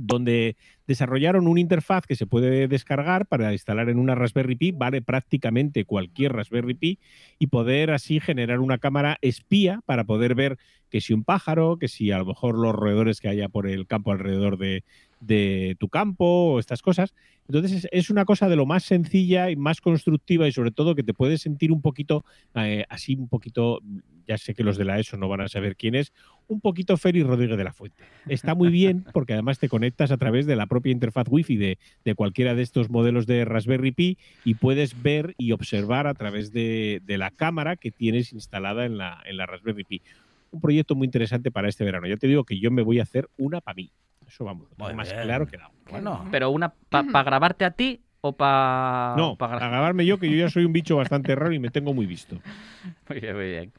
[0.01, 5.03] donde desarrollaron una interfaz que se puede descargar para instalar en una Raspberry Pi, vale
[5.03, 6.99] prácticamente cualquier Raspberry Pi,
[7.39, 10.59] y poder así generar una cámara espía para poder ver
[10.91, 13.87] que si un pájaro, que si a lo mejor los roedores que haya por el
[13.87, 14.85] campo alrededor de,
[15.21, 17.15] de tu campo o estas cosas.
[17.49, 21.03] Entonces es, una cosa de lo más sencilla y más constructiva y sobre todo que
[21.03, 22.25] te puedes sentir un poquito,
[22.55, 23.81] eh, así un poquito,
[24.27, 26.13] ya sé que los de la ESO no van a saber quién es,
[26.49, 28.05] un poquito Félix Rodríguez de la Fuente.
[28.27, 31.79] Está muy bien porque además te conectas a través de la propia interfaz Wi-Fi de,
[32.05, 36.53] de cualquiera de estos modelos de Raspberry Pi y puedes ver y observar a través
[36.53, 40.03] de, de la cámara que tienes instalada en la, en la Raspberry Pi.
[40.51, 42.07] Un proyecto muy interesante para este verano.
[42.07, 43.93] Ya te digo que yo me voy a hacer una para mí.
[44.27, 45.23] Eso vamos, más bien.
[45.23, 45.71] claro que nada.
[45.91, 50.37] Bueno, Pero una para grabarte a ti o para No, para grabarme yo, que yo
[50.37, 52.41] ya soy un bicho bastante raro y me tengo muy visto.
[53.09, 53.73] Muy bien, muy bien.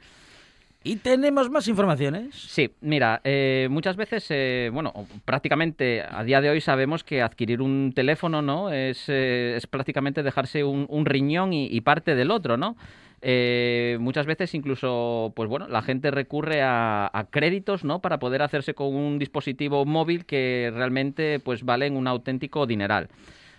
[0.82, 2.34] ¿Y tenemos más informaciones?
[2.36, 4.94] Sí, mira, eh, muchas veces, eh, bueno,
[5.26, 8.72] prácticamente a día de hoy sabemos que adquirir un teléfono, ¿no?
[8.72, 12.78] Es, eh, es prácticamente dejarse un, riñón y, y parte del otro, ¿no?
[13.22, 18.00] Eh, muchas veces incluso, pues bueno, la gente recurre a, a créditos, ¿no?
[18.00, 23.10] Para poder hacerse con un dispositivo móvil que realmente, pues valen un auténtico dineral.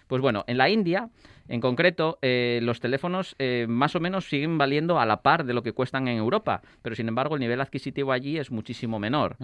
[0.07, 1.11] Pues bueno, en la India,
[1.51, 5.53] en concreto, eh, los teléfonos eh, más o menos siguen valiendo a la par de
[5.53, 9.37] lo que cuestan en Europa, pero sin embargo el nivel adquisitivo allí es muchísimo menor.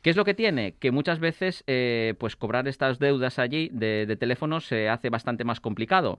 [0.00, 0.72] ¿Qué es lo que tiene?
[0.80, 5.44] Que muchas veces, eh, pues cobrar estas deudas allí de, de teléfonos se hace bastante
[5.44, 6.18] más complicado.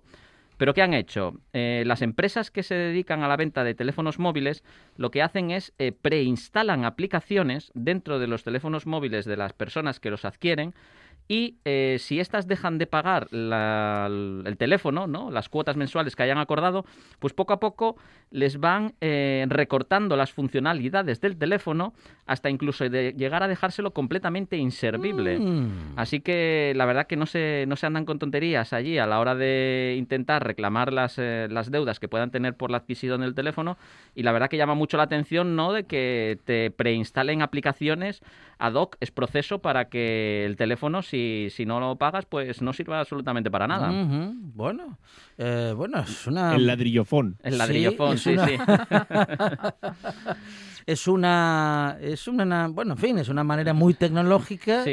[0.57, 1.33] Pero ¿qué han hecho?
[1.53, 4.63] Eh, las empresas que se dedican a la venta de teléfonos móviles
[4.95, 9.99] lo que hacen es eh, preinstalan aplicaciones dentro de los teléfonos móviles de las personas
[9.99, 10.73] que los adquieren
[11.27, 15.31] y eh, si éstas dejan de pagar la- el teléfono, ¿no?
[15.31, 16.85] las cuotas mensuales que hayan acordado,
[17.19, 17.97] pues poco a poco
[18.31, 21.93] les van eh, recortando las funcionalidades del teléfono
[22.25, 25.39] hasta incluso de llegar a dejárselo completamente inservible.
[25.39, 25.93] Mm.
[25.95, 29.19] Así que la verdad que no se, no se andan con tonterías allí a la
[29.19, 33.33] hora de intentar reclamar las, eh, las deudas que puedan tener por la adquisición del
[33.35, 33.77] teléfono
[34.13, 38.21] y la verdad que llama mucho la atención no de que te preinstalen aplicaciones
[38.57, 42.73] ad hoc, es proceso para que el teléfono, si, si no lo pagas, pues no
[42.73, 43.91] sirva absolutamente para nada.
[44.53, 44.97] Bueno,
[45.37, 46.55] eh, bueno, es una...
[46.55, 47.37] El ladrillofón.
[47.43, 48.57] El ladrillofón, sí, es sí.
[50.87, 54.83] es una, es una, bueno, en fin, es una manera muy tecnológica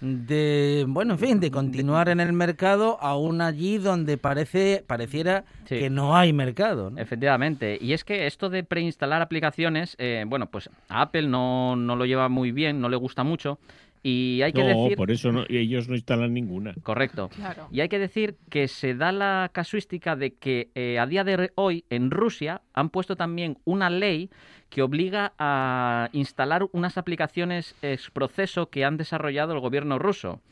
[0.00, 5.78] de, bueno, en fin, de continuar en el mercado aún allí donde parece, pareciera Sí.
[5.78, 6.90] que no hay mercado.
[6.90, 7.00] ¿no?
[7.00, 7.78] Efectivamente.
[7.80, 12.04] Y es que esto de preinstalar aplicaciones, eh, bueno, pues a Apple no, no lo
[12.04, 13.58] lleva muy bien, no le gusta mucho.
[14.06, 14.98] Y hay que no, decir...
[14.98, 16.74] por eso no- ellos no instalan ninguna.
[16.82, 17.30] Correcto.
[17.30, 17.68] Claro.
[17.72, 21.50] Y hay que decir que se da la casuística de que eh, a día de
[21.54, 24.28] hoy en Rusia han puesto también una ley
[24.68, 30.42] que obliga a instalar unas aplicaciones ex proceso que han desarrollado el gobierno ruso.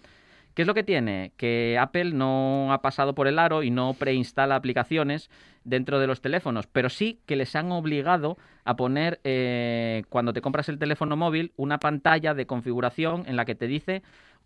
[0.55, 1.32] ¿Qué es lo que tiene?
[1.36, 5.30] Que Apple no ha pasado por el aro y no preinstala aplicaciones
[5.64, 10.40] dentro de los teléfonos, pero sí que les han obligado a poner, eh, cuando te
[10.40, 14.03] compras el teléfono móvil, una pantalla de configuración en la que te dice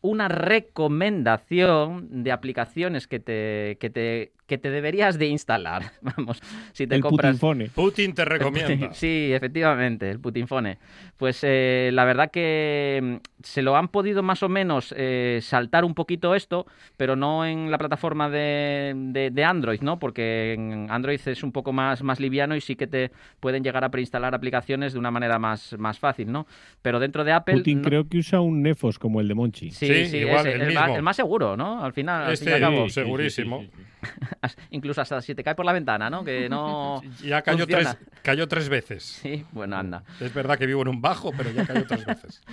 [0.06, 5.82] una recomendación de aplicaciones que te, que te, que te deberías de instalar.
[6.02, 6.40] Vamos,
[6.72, 7.32] si te El compras...
[7.38, 7.68] Putinfone.
[7.70, 8.90] Putin te recomienda.
[8.92, 10.78] Sí, efectivamente, el Putinfone.
[11.16, 15.84] Pues eh, la verdad que mm, se lo han podido más o menos eh, saltar
[15.84, 19.98] un poquito esto, pero no en la plataforma de, de- de Android, ¿no?
[19.98, 23.82] Porque en Android es un poco más, más liviano y sí que te pueden llegar
[23.84, 26.46] a preinstalar aplicaciones de una manera más, más fácil, ¿no?
[26.82, 27.54] Pero dentro de Apple...
[27.58, 29.70] Putin no- creo que usa un Nefos como el de Monchi.
[29.70, 31.82] Sí, sí, ese, el, más, el más seguro, ¿no?
[31.84, 32.88] Al final, al fin y Este, al cabo.
[32.90, 33.64] segurísimo.
[34.70, 36.24] Incluso hasta si te cae por la ventana, ¿no?
[36.24, 37.00] Que no.
[37.24, 37.94] Ya cayó funciona.
[37.94, 39.02] tres, cayó tres veces.
[39.22, 40.02] Sí, bueno, anda.
[40.20, 42.42] Es verdad que vivo en un bajo, pero ya cayó tres veces.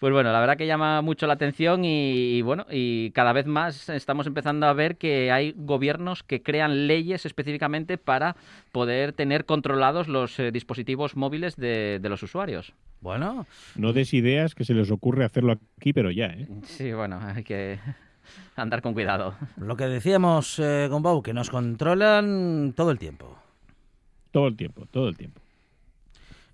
[0.00, 3.44] Pues bueno, la verdad que llama mucho la atención y, y bueno, y cada vez
[3.44, 8.34] más estamos empezando a ver que hay gobiernos que crean leyes específicamente para
[8.72, 12.72] poder tener controlados los eh, dispositivos móviles de, de los usuarios.
[13.02, 13.46] Bueno.
[13.76, 16.48] No des ideas que se les ocurre hacerlo aquí, pero ya, ¿eh?
[16.62, 17.78] Sí, bueno, hay que
[18.56, 19.34] andar con cuidado.
[19.58, 23.36] Lo que decíamos eh, con Bau, que nos controlan todo el tiempo.
[24.30, 25.42] Todo el tiempo, todo el tiempo.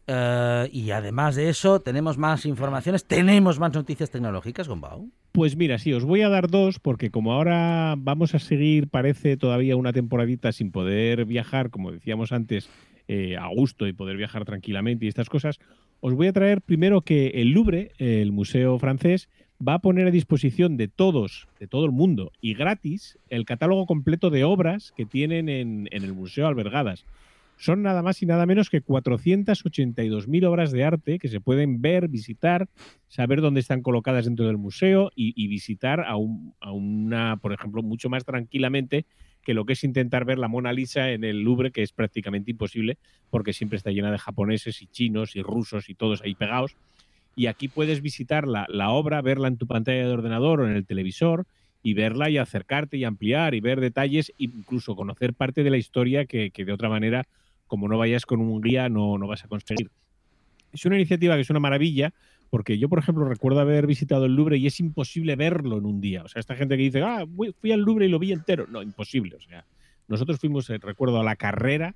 [0.06, 5.10] Eh, y además de eso, tenemos más informaciones, tenemos más noticias tecnológicas con Bau.
[5.32, 9.36] Pues mira, sí, os voy a dar dos porque como ahora vamos a seguir, parece
[9.36, 12.70] todavía una temporadita sin poder viajar, como decíamos antes,
[13.08, 15.58] eh, a gusto y poder viajar tranquilamente y estas cosas,
[16.00, 19.28] os voy a traer primero que el Louvre, el museo francés,
[19.66, 23.86] va a poner a disposición de todos, de todo el mundo y gratis, el catálogo
[23.86, 27.04] completo de obras que tienen en, en el museo albergadas.
[27.58, 32.08] Son nada más y nada menos que 482.000 obras de arte que se pueden ver,
[32.08, 32.68] visitar,
[33.08, 37.82] saber dónde están colocadas dentro del museo y, visitar a, un- a una, por ejemplo,
[37.82, 39.06] mucho más tranquilamente
[39.42, 42.50] que lo que es intentar ver la Mona Lisa en el Louvre, que es prácticamente
[42.50, 42.98] imposible
[43.30, 46.76] porque siempre está llena de japoneses y chinos y rusos y todos ahí pegados.
[47.36, 50.74] Y aquí puedes visitar la, la obra, verla en tu pantalla de ordenador o en
[50.74, 51.46] el televisor
[51.82, 56.26] y verla y acercarte y ampliar y ver detalles, incluso conocer parte de la historia
[56.26, 57.28] que, que de otra manera,
[57.66, 59.90] como no vayas con un guía, no, no vas a conseguir.
[60.72, 62.12] Es una iniciativa que es una maravilla,
[62.50, 66.00] porque yo, por ejemplo, recuerdo haber visitado el Louvre y es imposible verlo en un
[66.00, 66.22] día.
[66.22, 67.24] O sea, esta gente que dice, ah,
[67.60, 68.66] fui al Louvre y lo vi entero.
[68.68, 69.36] No, imposible.
[69.36, 69.64] O sea,
[70.08, 71.94] nosotros fuimos, eh, recuerdo, a la carrera,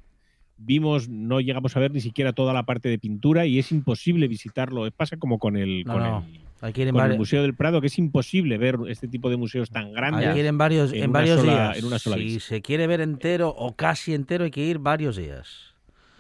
[0.61, 4.29] vimos, no llegamos a ver ni siquiera toda la parte de pintura y es imposible
[4.29, 4.89] visitarlo.
[4.93, 6.25] Pasa como con el, No, con no.
[6.63, 9.93] el, con el Museo del Prado, que es imposible ver este tipo de museos tan
[9.93, 10.27] grandes.
[10.29, 11.79] Hay que ir en varios, en varios sola- días.
[11.79, 15.17] En una sola si se quiere ver entero o casi entero, hay que ir varios
[15.17, 15.70] días.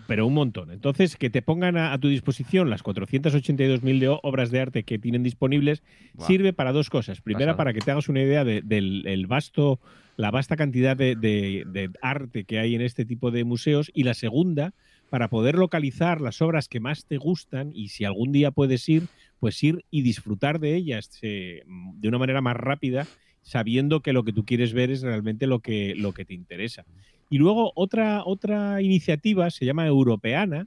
[0.06, 0.70] Pero un montón.
[0.70, 4.98] Entonces, que te pongan a, a tu disposición las 482.000 de obras de arte que
[4.98, 5.82] tienen disponibles
[6.26, 7.20] sirve para dos cosas.
[7.20, 9.80] Primera, para que te hagas una idea de- del el vasto,
[10.16, 13.90] la vasta cantidad de, de- de arte que hay en este tipo de museos.
[13.94, 14.74] Y la segunda,
[15.08, 19.04] para poder localizar las obras que más te gustan y si algún día puedes ir,
[19.38, 23.06] pues ir y disfrutar de ellas eh, de una manera más rápida,
[23.42, 26.84] sabiendo que lo que tú quieres ver es realmente lo que, lo que te interesa.
[27.28, 30.66] Y luego otra, otra iniciativa se llama Europeana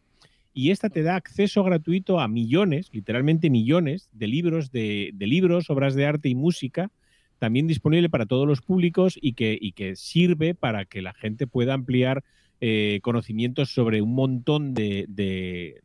[0.53, 5.95] y esta te da acceso gratuito a millones, literalmente millones, de libros, de, libros, obras
[5.95, 6.91] de arte y música,
[7.39, 11.47] también disponible para todos los públicos y que, y que sirve para que la gente
[11.47, 12.23] pueda ampliar
[12.61, 15.81] eh, conocimientos sobre un montón de, de,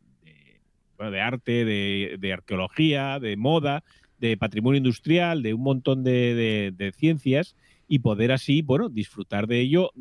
[0.95, 3.83] bueno, de arte, de arqueología, de moda,
[4.19, 7.55] de patrimonio industrial, de un montón de, de- ciencias
[7.87, 9.91] y poder así, bueno, disfrutar de ello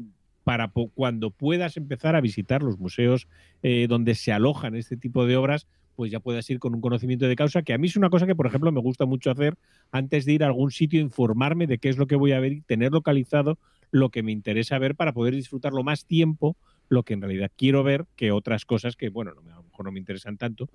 [0.45, 3.29] para cuando puedas empezar a visitar los museos
[3.63, 7.27] eh, donde se alojan este tipo de obras, pues ya puedas ir con un conocimiento
[7.27, 9.57] de causa, que a mí es una cosa que, por ejemplo, me gusta mucho hacer
[9.91, 12.53] antes de ir a algún sitio, informarme de qué es lo que voy a ver
[12.53, 13.59] y tener localizado
[13.91, 16.57] lo que me interesa ver para poder disfrutarlo más tiempo,
[16.89, 19.93] lo que en realidad quiero ver, que otras cosas que, bueno, a lo mejor no
[19.93, 20.69] me interesan tanto.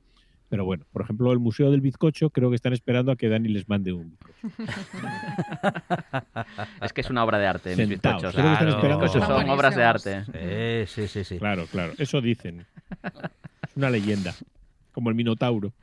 [0.53, 3.49] Pero bueno, por ejemplo, el Museo del Bizcocho, creo que están esperando a que Dani
[3.49, 4.15] les mande un
[6.79, 8.35] Es que es una obra de arte, mis bizcochos.
[8.35, 10.23] Creo que están Mis esperando bizcochos a- son obras de arte.
[10.33, 11.39] Eh, sí, sí, sí.
[11.39, 11.93] Claro, claro.
[11.97, 12.67] Eso dicen.
[13.67, 14.35] Es una leyenda.
[14.91, 15.73] Como el Minotauro.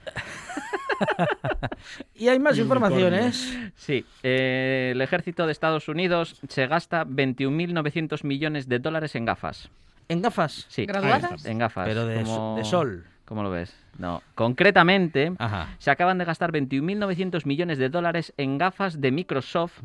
[2.15, 3.59] Y hay más Y informaciones.
[3.75, 9.69] Sí, eh, el ejército de Estados Unidos se gasta 21.900 millones de dólares en gafas.
[10.07, 10.67] ¿En gafas?
[10.69, 11.45] Sí, ¿Graduadas?
[11.45, 11.89] en gafas.
[11.89, 13.05] Pero de como- so- de sol.
[13.31, 13.73] ¿Cómo lo ves?
[13.97, 15.33] No, concretamente
[15.79, 19.79] se acaban de gastar 21.900 millones de dólares en gafas de Microsoft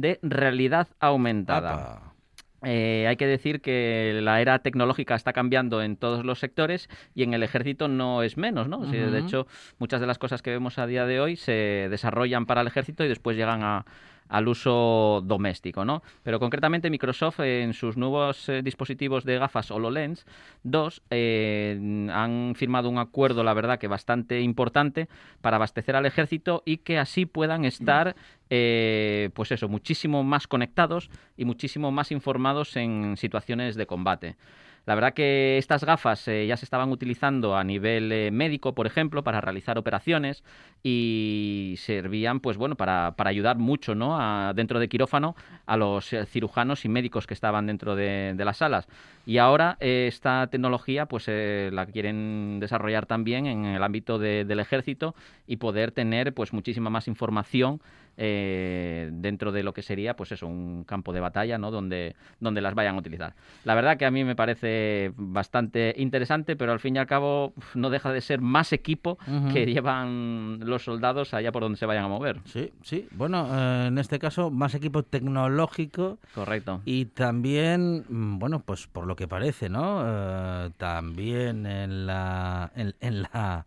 [0.00, 2.00] de realidad aumentada.
[2.62, 7.22] Eh, hay que decir que la era tecnológica está cambiando en todos los sectores y
[7.22, 8.84] en el ejército no es menos, ¿no?
[8.90, 8.96] Sí.
[8.96, 9.46] De hecho,
[9.78, 13.04] muchas de las cosas que vemos a día de hoy se desarrollan para el ejército
[13.04, 13.84] y después llegan a-
[14.30, 16.02] al uso doméstico, ¿no?
[16.22, 20.24] Pero concretamente Microsoft en sus nuevos eh, dispositivos de gafas HoloLens
[20.62, 25.08] 2 eh, han firmado un acuerdo, la verdad, que bastante importante
[25.40, 28.14] para abastecer al ejército y que así puedan estar,
[28.50, 34.36] eh, pues eso, muchísimo más conectados y muchísimo más informados en situaciones de combate.
[34.90, 38.88] La verdad que estas gafas eh, ya se estaban utilizando a nivel eh, médico, por
[38.88, 40.42] ejemplo, para realizar operaciones
[40.82, 44.52] y servían, pues bueno, para, para ayudar mucho, ¿no?
[44.52, 45.36] Dentro de quirófano
[45.66, 48.88] a los eh, cirujanos y médicos que estaban dentro de, las salas.
[49.26, 55.14] Y ahora esta tecnología, pues la quieren desarrollar también en el ámbito de- del ejército
[55.46, 57.80] y poder tener, pues muchísima más información
[58.22, 61.70] eh, dentro de lo que sería, pues eso, un campo de batalla, ¿no?
[61.70, 63.34] Donde, donde las vayan a utilizar.
[63.64, 67.54] La verdad que a mí me parece bastante interesante, pero al fin y al cabo
[67.74, 69.16] no deja de ser más equipo
[69.54, 72.40] que llevan los soldados allá por donde se vayan a mover.
[72.44, 73.08] Sí, sí.
[73.12, 76.18] Bueno, eh, en este caso, más equipo tecnológico.
[76.34, 76.82] Correcto.
[76.84, 80.02] Y también, mm, bueno, pues por lo que parece, ¿no?
[80.04, 83.64] Eh, también en la, en, en la,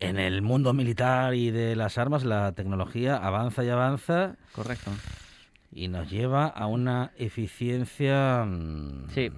[0.00, 4.36] en el mundo militar y de las armas, la tecnología avanza y avanza.
[4.52, 4.90] Correcto.
[5.72, 8.46] Y nos lleva a una eficiencia.
[9.14, 9.30] Sí.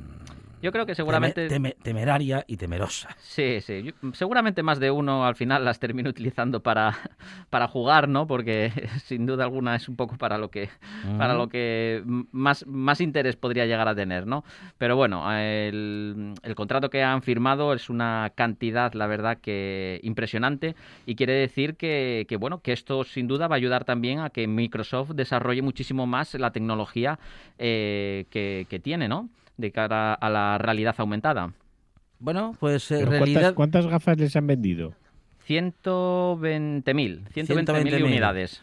[0.62, 1.48] Yo creo que seguramente...
[1.82, 3.08] temeraria y temerosa.
[3.18, 3.82] Sí, sí.
[3.82, 6.96] Yo- seguramente más de uno al final las termina utilizando para,
[7.50, 8.26] para jugar, ¿no?
[8.28, 8.70] Porque
[9.04, 10.68] sin duda alguna es un poco para lo que,
[11.18, 14.44] para lo que más, más interés podría llegar a tener, ¿no?
[14.78, 20.76] Pero bueno, el, el contrato que han firmado es una cantidad, la verdad, que impresionante
[21.06, 24.30] y quiere decir que, que, bueno, que esto sin duda va a ayudar también a
[24.30, 27.18] que Microsoft desarrolle muchísimo más la tecnología
[27.58, 29.28] eh, que, que tiene, ¿no?
[29.56, 31.52] De cara a la realidad aumentada.
[32.18, 34.94] Bueno, pues Pero ¿cuántas, cuántas gafas les han vendido?
[35.48, 38.04] 120.000, 120.000 120.000.
[38.04, 38.62] unidades.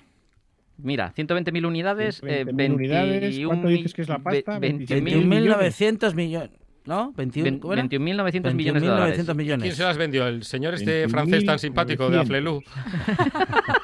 [0.78, 4.60] Mira, 120.000 unidades, eh, 120.000 unidades, ¿cuánto 21.000 dices que es la pasta?
[4.60, 6.52] ve- 21.900 millones.
[6.86, 7.12] ¿No?
[7.18, 7.84] 21, Ve- ¿cómo era?
[7.84, 9.20] 21.900 millones de dólares.
[9.28, 9.64] 21.900 millones.
[9.64, 10.26] ¿Quién se las vendió?
[10.28, 12.22] ¿El señor este francés tan simpático de 21.900.
[12.22, 12.62] Aflelu?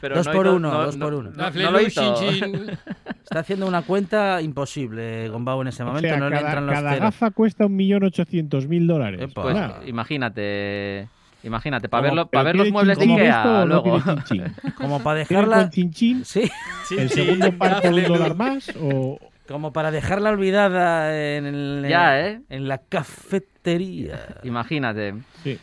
[0.00, 1.30] Pero dos no por uno, no- dos no- por uno.
[1.34, 2.14] no- no lo hizo.
[3.24, 6.08] Está haciendo una cuenta imposible, Gombao, en ese O momento.
[6.08, 7.02] sea, no le cada, entran los cada ceros.
[7.04, 9.30] gafa cuesta 1.800.000 dólares.
[9.34, 11.08] Pues imagínate,
[11.42, 14.02] imagínate, para verlo, para ver los ¿tiene muebles de Ikea o no luego.
[14.76, 15.62] Como para ¿Tiene dejarla.
[15.64, 16.24] con chinchín?
[16.24, 16.50] Sí.
[16.96, 18.72] ¿El segundo par por un dólar más?
[18.80, 19.18] O...
[19.46, 22.40] Como para dejarla olvidada en, el- Ya, ¿eh?
[22.50, 24.18] en la cafetería.
[24.44, 25.14] Imagínate.
[25.42, 25.58] Sí.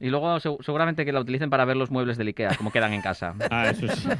[0.00, 2.92] Y luego seg- seguramente que la utilicen para ver los muebles del Ikea, como quedan
[2.92, 3.34] en casa.
[3.50, 4.08] Ah, eso sí.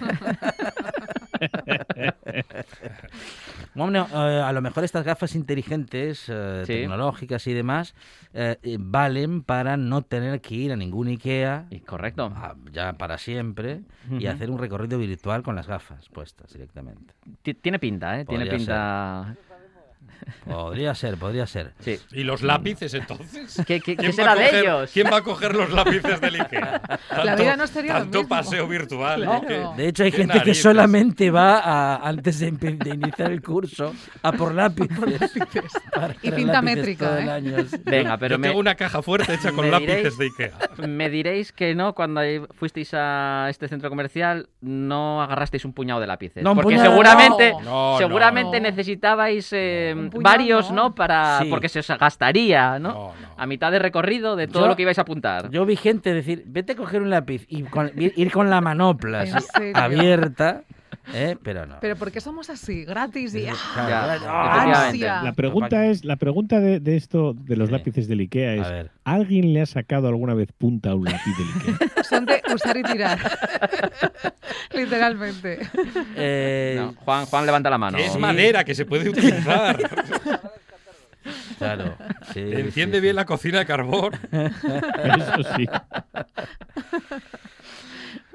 [3.75, 6.73] Bueno, eh, a lo mejor estas gafas inteligentes, eh, Sí.
[6.73, 7.95] tecnológicas y demás,
[8.33, 11.67] eh, eh, valen para no tener que ir a ningún IKEA.
[11.87, 12.33] correcto.
[12.73, 13.83] ya para siempre.
[14.11, 17.15] Y hacer un recorrido virtual con las gafas puestas directamente.
[17.43, 18.25] Ti- Tiene pinta, ¿eh?
[18.25, 19.35] Tiene pinta.
[20.47, 21.73] Podría ser, podría ser.
[21.81, 21.99] Sí.
[22.13, 23.57] ¿Y los lápices entonces?
[23.67, 24.91] ¿Qué, qué- ¿Quién qué será de coger- ellos?
[24.93, 26.83] ¿Quién va a coger los lápices del Ikea?
[27.25, 28.29] La vida no sería lo Tanto mismo.
[28.37, 29.43] paseo virtual.
[29.47, 30.63] Que- De hecho, hay gente que narices.
[30.63, 34.99] solamente va a, antes de, de iniciar el curso a por lápices.
[35.95, 37.31] Para Y traer cinta lápices métrica, ¿eh?
[37.31, 37.77] año, sí.
[37.85, 40.87] Venga, pero Yo me, tengo una caja fuerte hecha con lápices diréis- de Ikea.
[40.89, 42.21] me diréis que no, cuando
[42.55, 46.43] fuisteis a este centro comercial, no agarrasteis un puñado de lápices.
[46.43, 47.93] No, porque puñado, seguramente, no.
[47.93, 48.69] No, seguramente no.
[48.69, 50.77] necesitabais eh, Puñado, varios, no.
[50.91, 50.95] ¿no?
[50.95, 51.47] Para, Sí.
[51.51, 52.89] Porque se os gastaría, ¿no?
[52.89, 53.29] No, no.
[53.37, 55.51] A mitad de recorrido de todo Yo- lo que ibais a apuntar.
[55.51, 59.25] Yo vi gente decir, vete a coger un lápiz y con- ir con la manopla
[59.75, 60.63] abierta,
[61.13, 61.37] ¿eh?
[61.43, 61.77] pero no.
[61.81, 62.85] Pero ¿por qué somos así?
[62.85, 63.47] Gratis y...
[63.47, 63.55] ¡ah!
[63.77, 65.23] Ya, ansia!
[65.23, 67.73] La pregunta es, la pregunta de, de esto de los Sí.
[67.73, 68.91] lápices del Ikea es.
[69.05, 72.05] ¿alguien le ha sacado alguna vez punta a un lápiz del Ikea?
[72.09, 73.19] Son de usar y tirar.
[74.75, 75.59] Literalmente.
[76.17, 77.99] Eh, No, Juan, Juan levanta la mano.
[77.99, 78.19] Es Sí.
[78.19, 79.79] madera que se puede utilizar.
[81.59, 81.97] Claro.
[82.35, 83.17] sí, Enciende sí, bien sí.
[83.17, 84.13] la cocina de carbón.
[84.31, 85.67] Eso sí.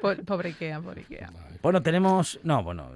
[0.02, 1.30] Po- Pobre Ikea, pobre Ikea.
[1.62, 2.40] Bueno, tenemos.
[2.44, 2.90] No, bueno,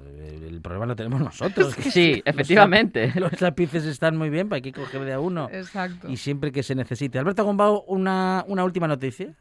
[0.47, 1.75] el problema lo tenemos nosotros.
[1.91, 3.11] Sí, efectivamente.
[3.15, 5.49] Los, los lápices están muy bien, para hay que coger de a uno.
[5.51, 6.09] Exacto.
[6.09, 7.19] Y siempre que se necesite.
[7.19, 9.33] Alberto Gombao, una, una última noticia.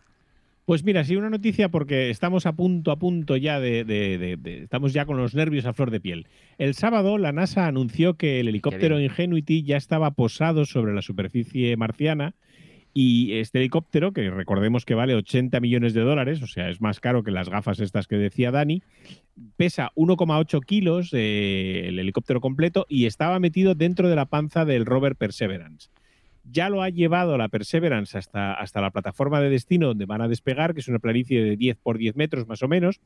[0.65, 4.37] Pues mira, sí, una noticia porque estamos a punto, a punto ya de, de- de-
[4.37, 6.29] de- Estamos ya con los nervios a flor de piel.
[6.57, 9.01] El sábado la NASA anunció que el helicóptero.
[9.01, 12.35] Ingenuity ya estaba posado sobre la superficie marciana
[12.95, 17.01] y este helicóptero, que recordemos que vale 80 millones de dólares, o sea, es más
[17.01, 18.83] caro que las gafas estas que decía Dani,
[19.57, 24.85] pesa 1,8 kilos eh, el helicóptero completo y estaba metido dentro de la panza del
[24.85, 25.89] rover Perseverance.
[26.45, 30.29] Ya lo ha llevado la Perseverance hasta, hasta la plataforma de destino donde van a
[30.29, 33.01] despegar, que es una planicie de 10 por 10 metros más o menos,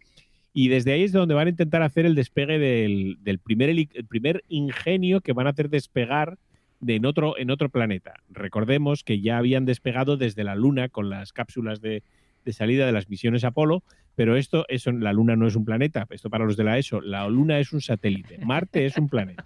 [0.52, 4.06] y desde ahí es donde van a intentar hacer el despegue del, del primer, el
[4.08, 6.38] primer ingenio que van a hacer despegar
[6.80, 8.14] de en, otro, en otro planeta.
[8.30, 12.02] Recordemos que ya habían despegado desde la Luna con las cápsulas de,
[12.44, 13.82] de salida de las misiones Apolo,
[14.14, 17.00] pero esto, eso, la Luna no es un planeta, esto para los de la ESO,
[17.00, 19.44] la Luna es un satélite, Marte es un planeta.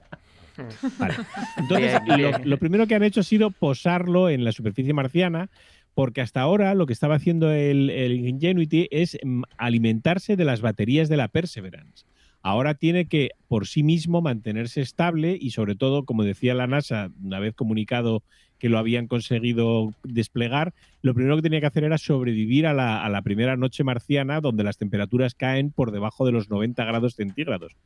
[0.99, 1.14] Vale.
[1.57, 2.01] Entonces.
[2.07, 5.49] Lo, lo primero que han hecho ha sido posarlo en la superficie marciana,
[5.95, 10.61] porque hasta ahora lo que estaba haciendo el, el Ingenuity es mm, alimentarse de las
[10.61, 12.05] baterías de la Perseverance.
[12.43, 17.11] Ahora tiene que por sí mismo mantenerse estable y sobre todo, como decía la NASA,
[17.22, 18.22] una vez comunicado
[18.59, 23.05] que lo habían conseguido desplegar, lo primero que tenía que hacer era sobrevivir a la,
[23.05, 27.14] a la primera noche marciana donde las temperaturas caen por debajo de los 90 grados
[27.14, 27.76] centígrados.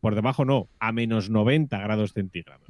[0.00, 2.66] Por debajo no, a menos 90 grados centígrados.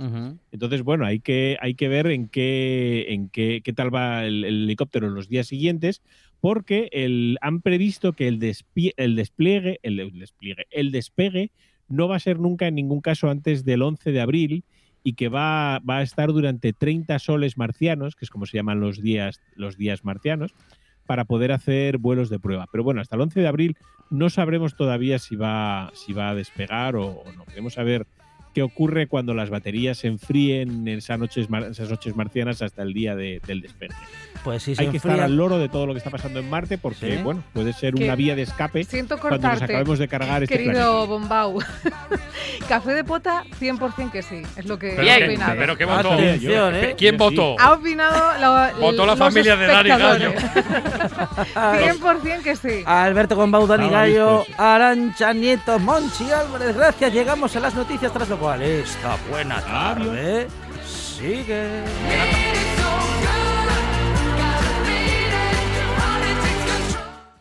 [0.51, 4.45] Entonces, bueno, hay que, hay que ver en qué, en qué, qué tal va el,
[4.45, 6.03] el helicóptero en los días siguientes,
[6.43, 8.43] porque el, han previsto que el,
[8.97, 11.53] el despliegue, el, despliegue, el despegue
[11.89, 14.65] no va a ser nunca en ningún caso antes del 11 de abril
[15.05, 19.01] y que va, a estar durante 30 soles marcianos, que es como se llaman los
[19.01, 20.53] días, los días marcianos,
[21.07, 22.67] para poder hacer vuelos de prueba.
[22.73, 23.77] Pero bueno, hasta el 11 de abril
[24.11, 27.45] no sabremos todavía si va, si va a despegar o, o no.
[27.45, 28.09] Queremos saber
[28.55, 32.83] qué ocurre cuando las baterías se enfríen en esas noches, mar- esas noches marcianas hasta
[32.83, 33.95] el día de- del despegue.
[34.45, 36.51] Pues sí, Hay que estar enfría- al loro de todo lo que está pasando en
[36.51, 37.23] Marte porque, Sí.
[37.23, 40.43] bueno, puede ser Que una vía de escape Siento cuando nos cortarte, acabemos de cargar
[40.43, 41.05] este querido planeta.
[41.07, 41.59] Bombau.
[42.69, 44.43] Café de pota, 100% que sí.
[44.57, 45.55] Es lo que Pero ha que- opinado.
[45.59, 46.13] pero que votó.
[46.13, 46.95] Atención, ¿eh?
[46.99, 47.57] ¿Quién votó?
[47.61, 50.29] Ha opinado la, Votó la familia de Dani Gallo.
[50.31, 51.53] espectadores.
[51.55, 52.83] 100% que sí.
[52.85, 54.45] Alberto Gombau, Dani Gallo.
[54.59, 56.77] Arancha Nieto, Monchi Álvarez.
[56.77, 57.13] Gracias.
[57.13, 60.49] Llegamos a las noticias, tras lo cual esta buena tarde
[60.85, 61.85] sigue.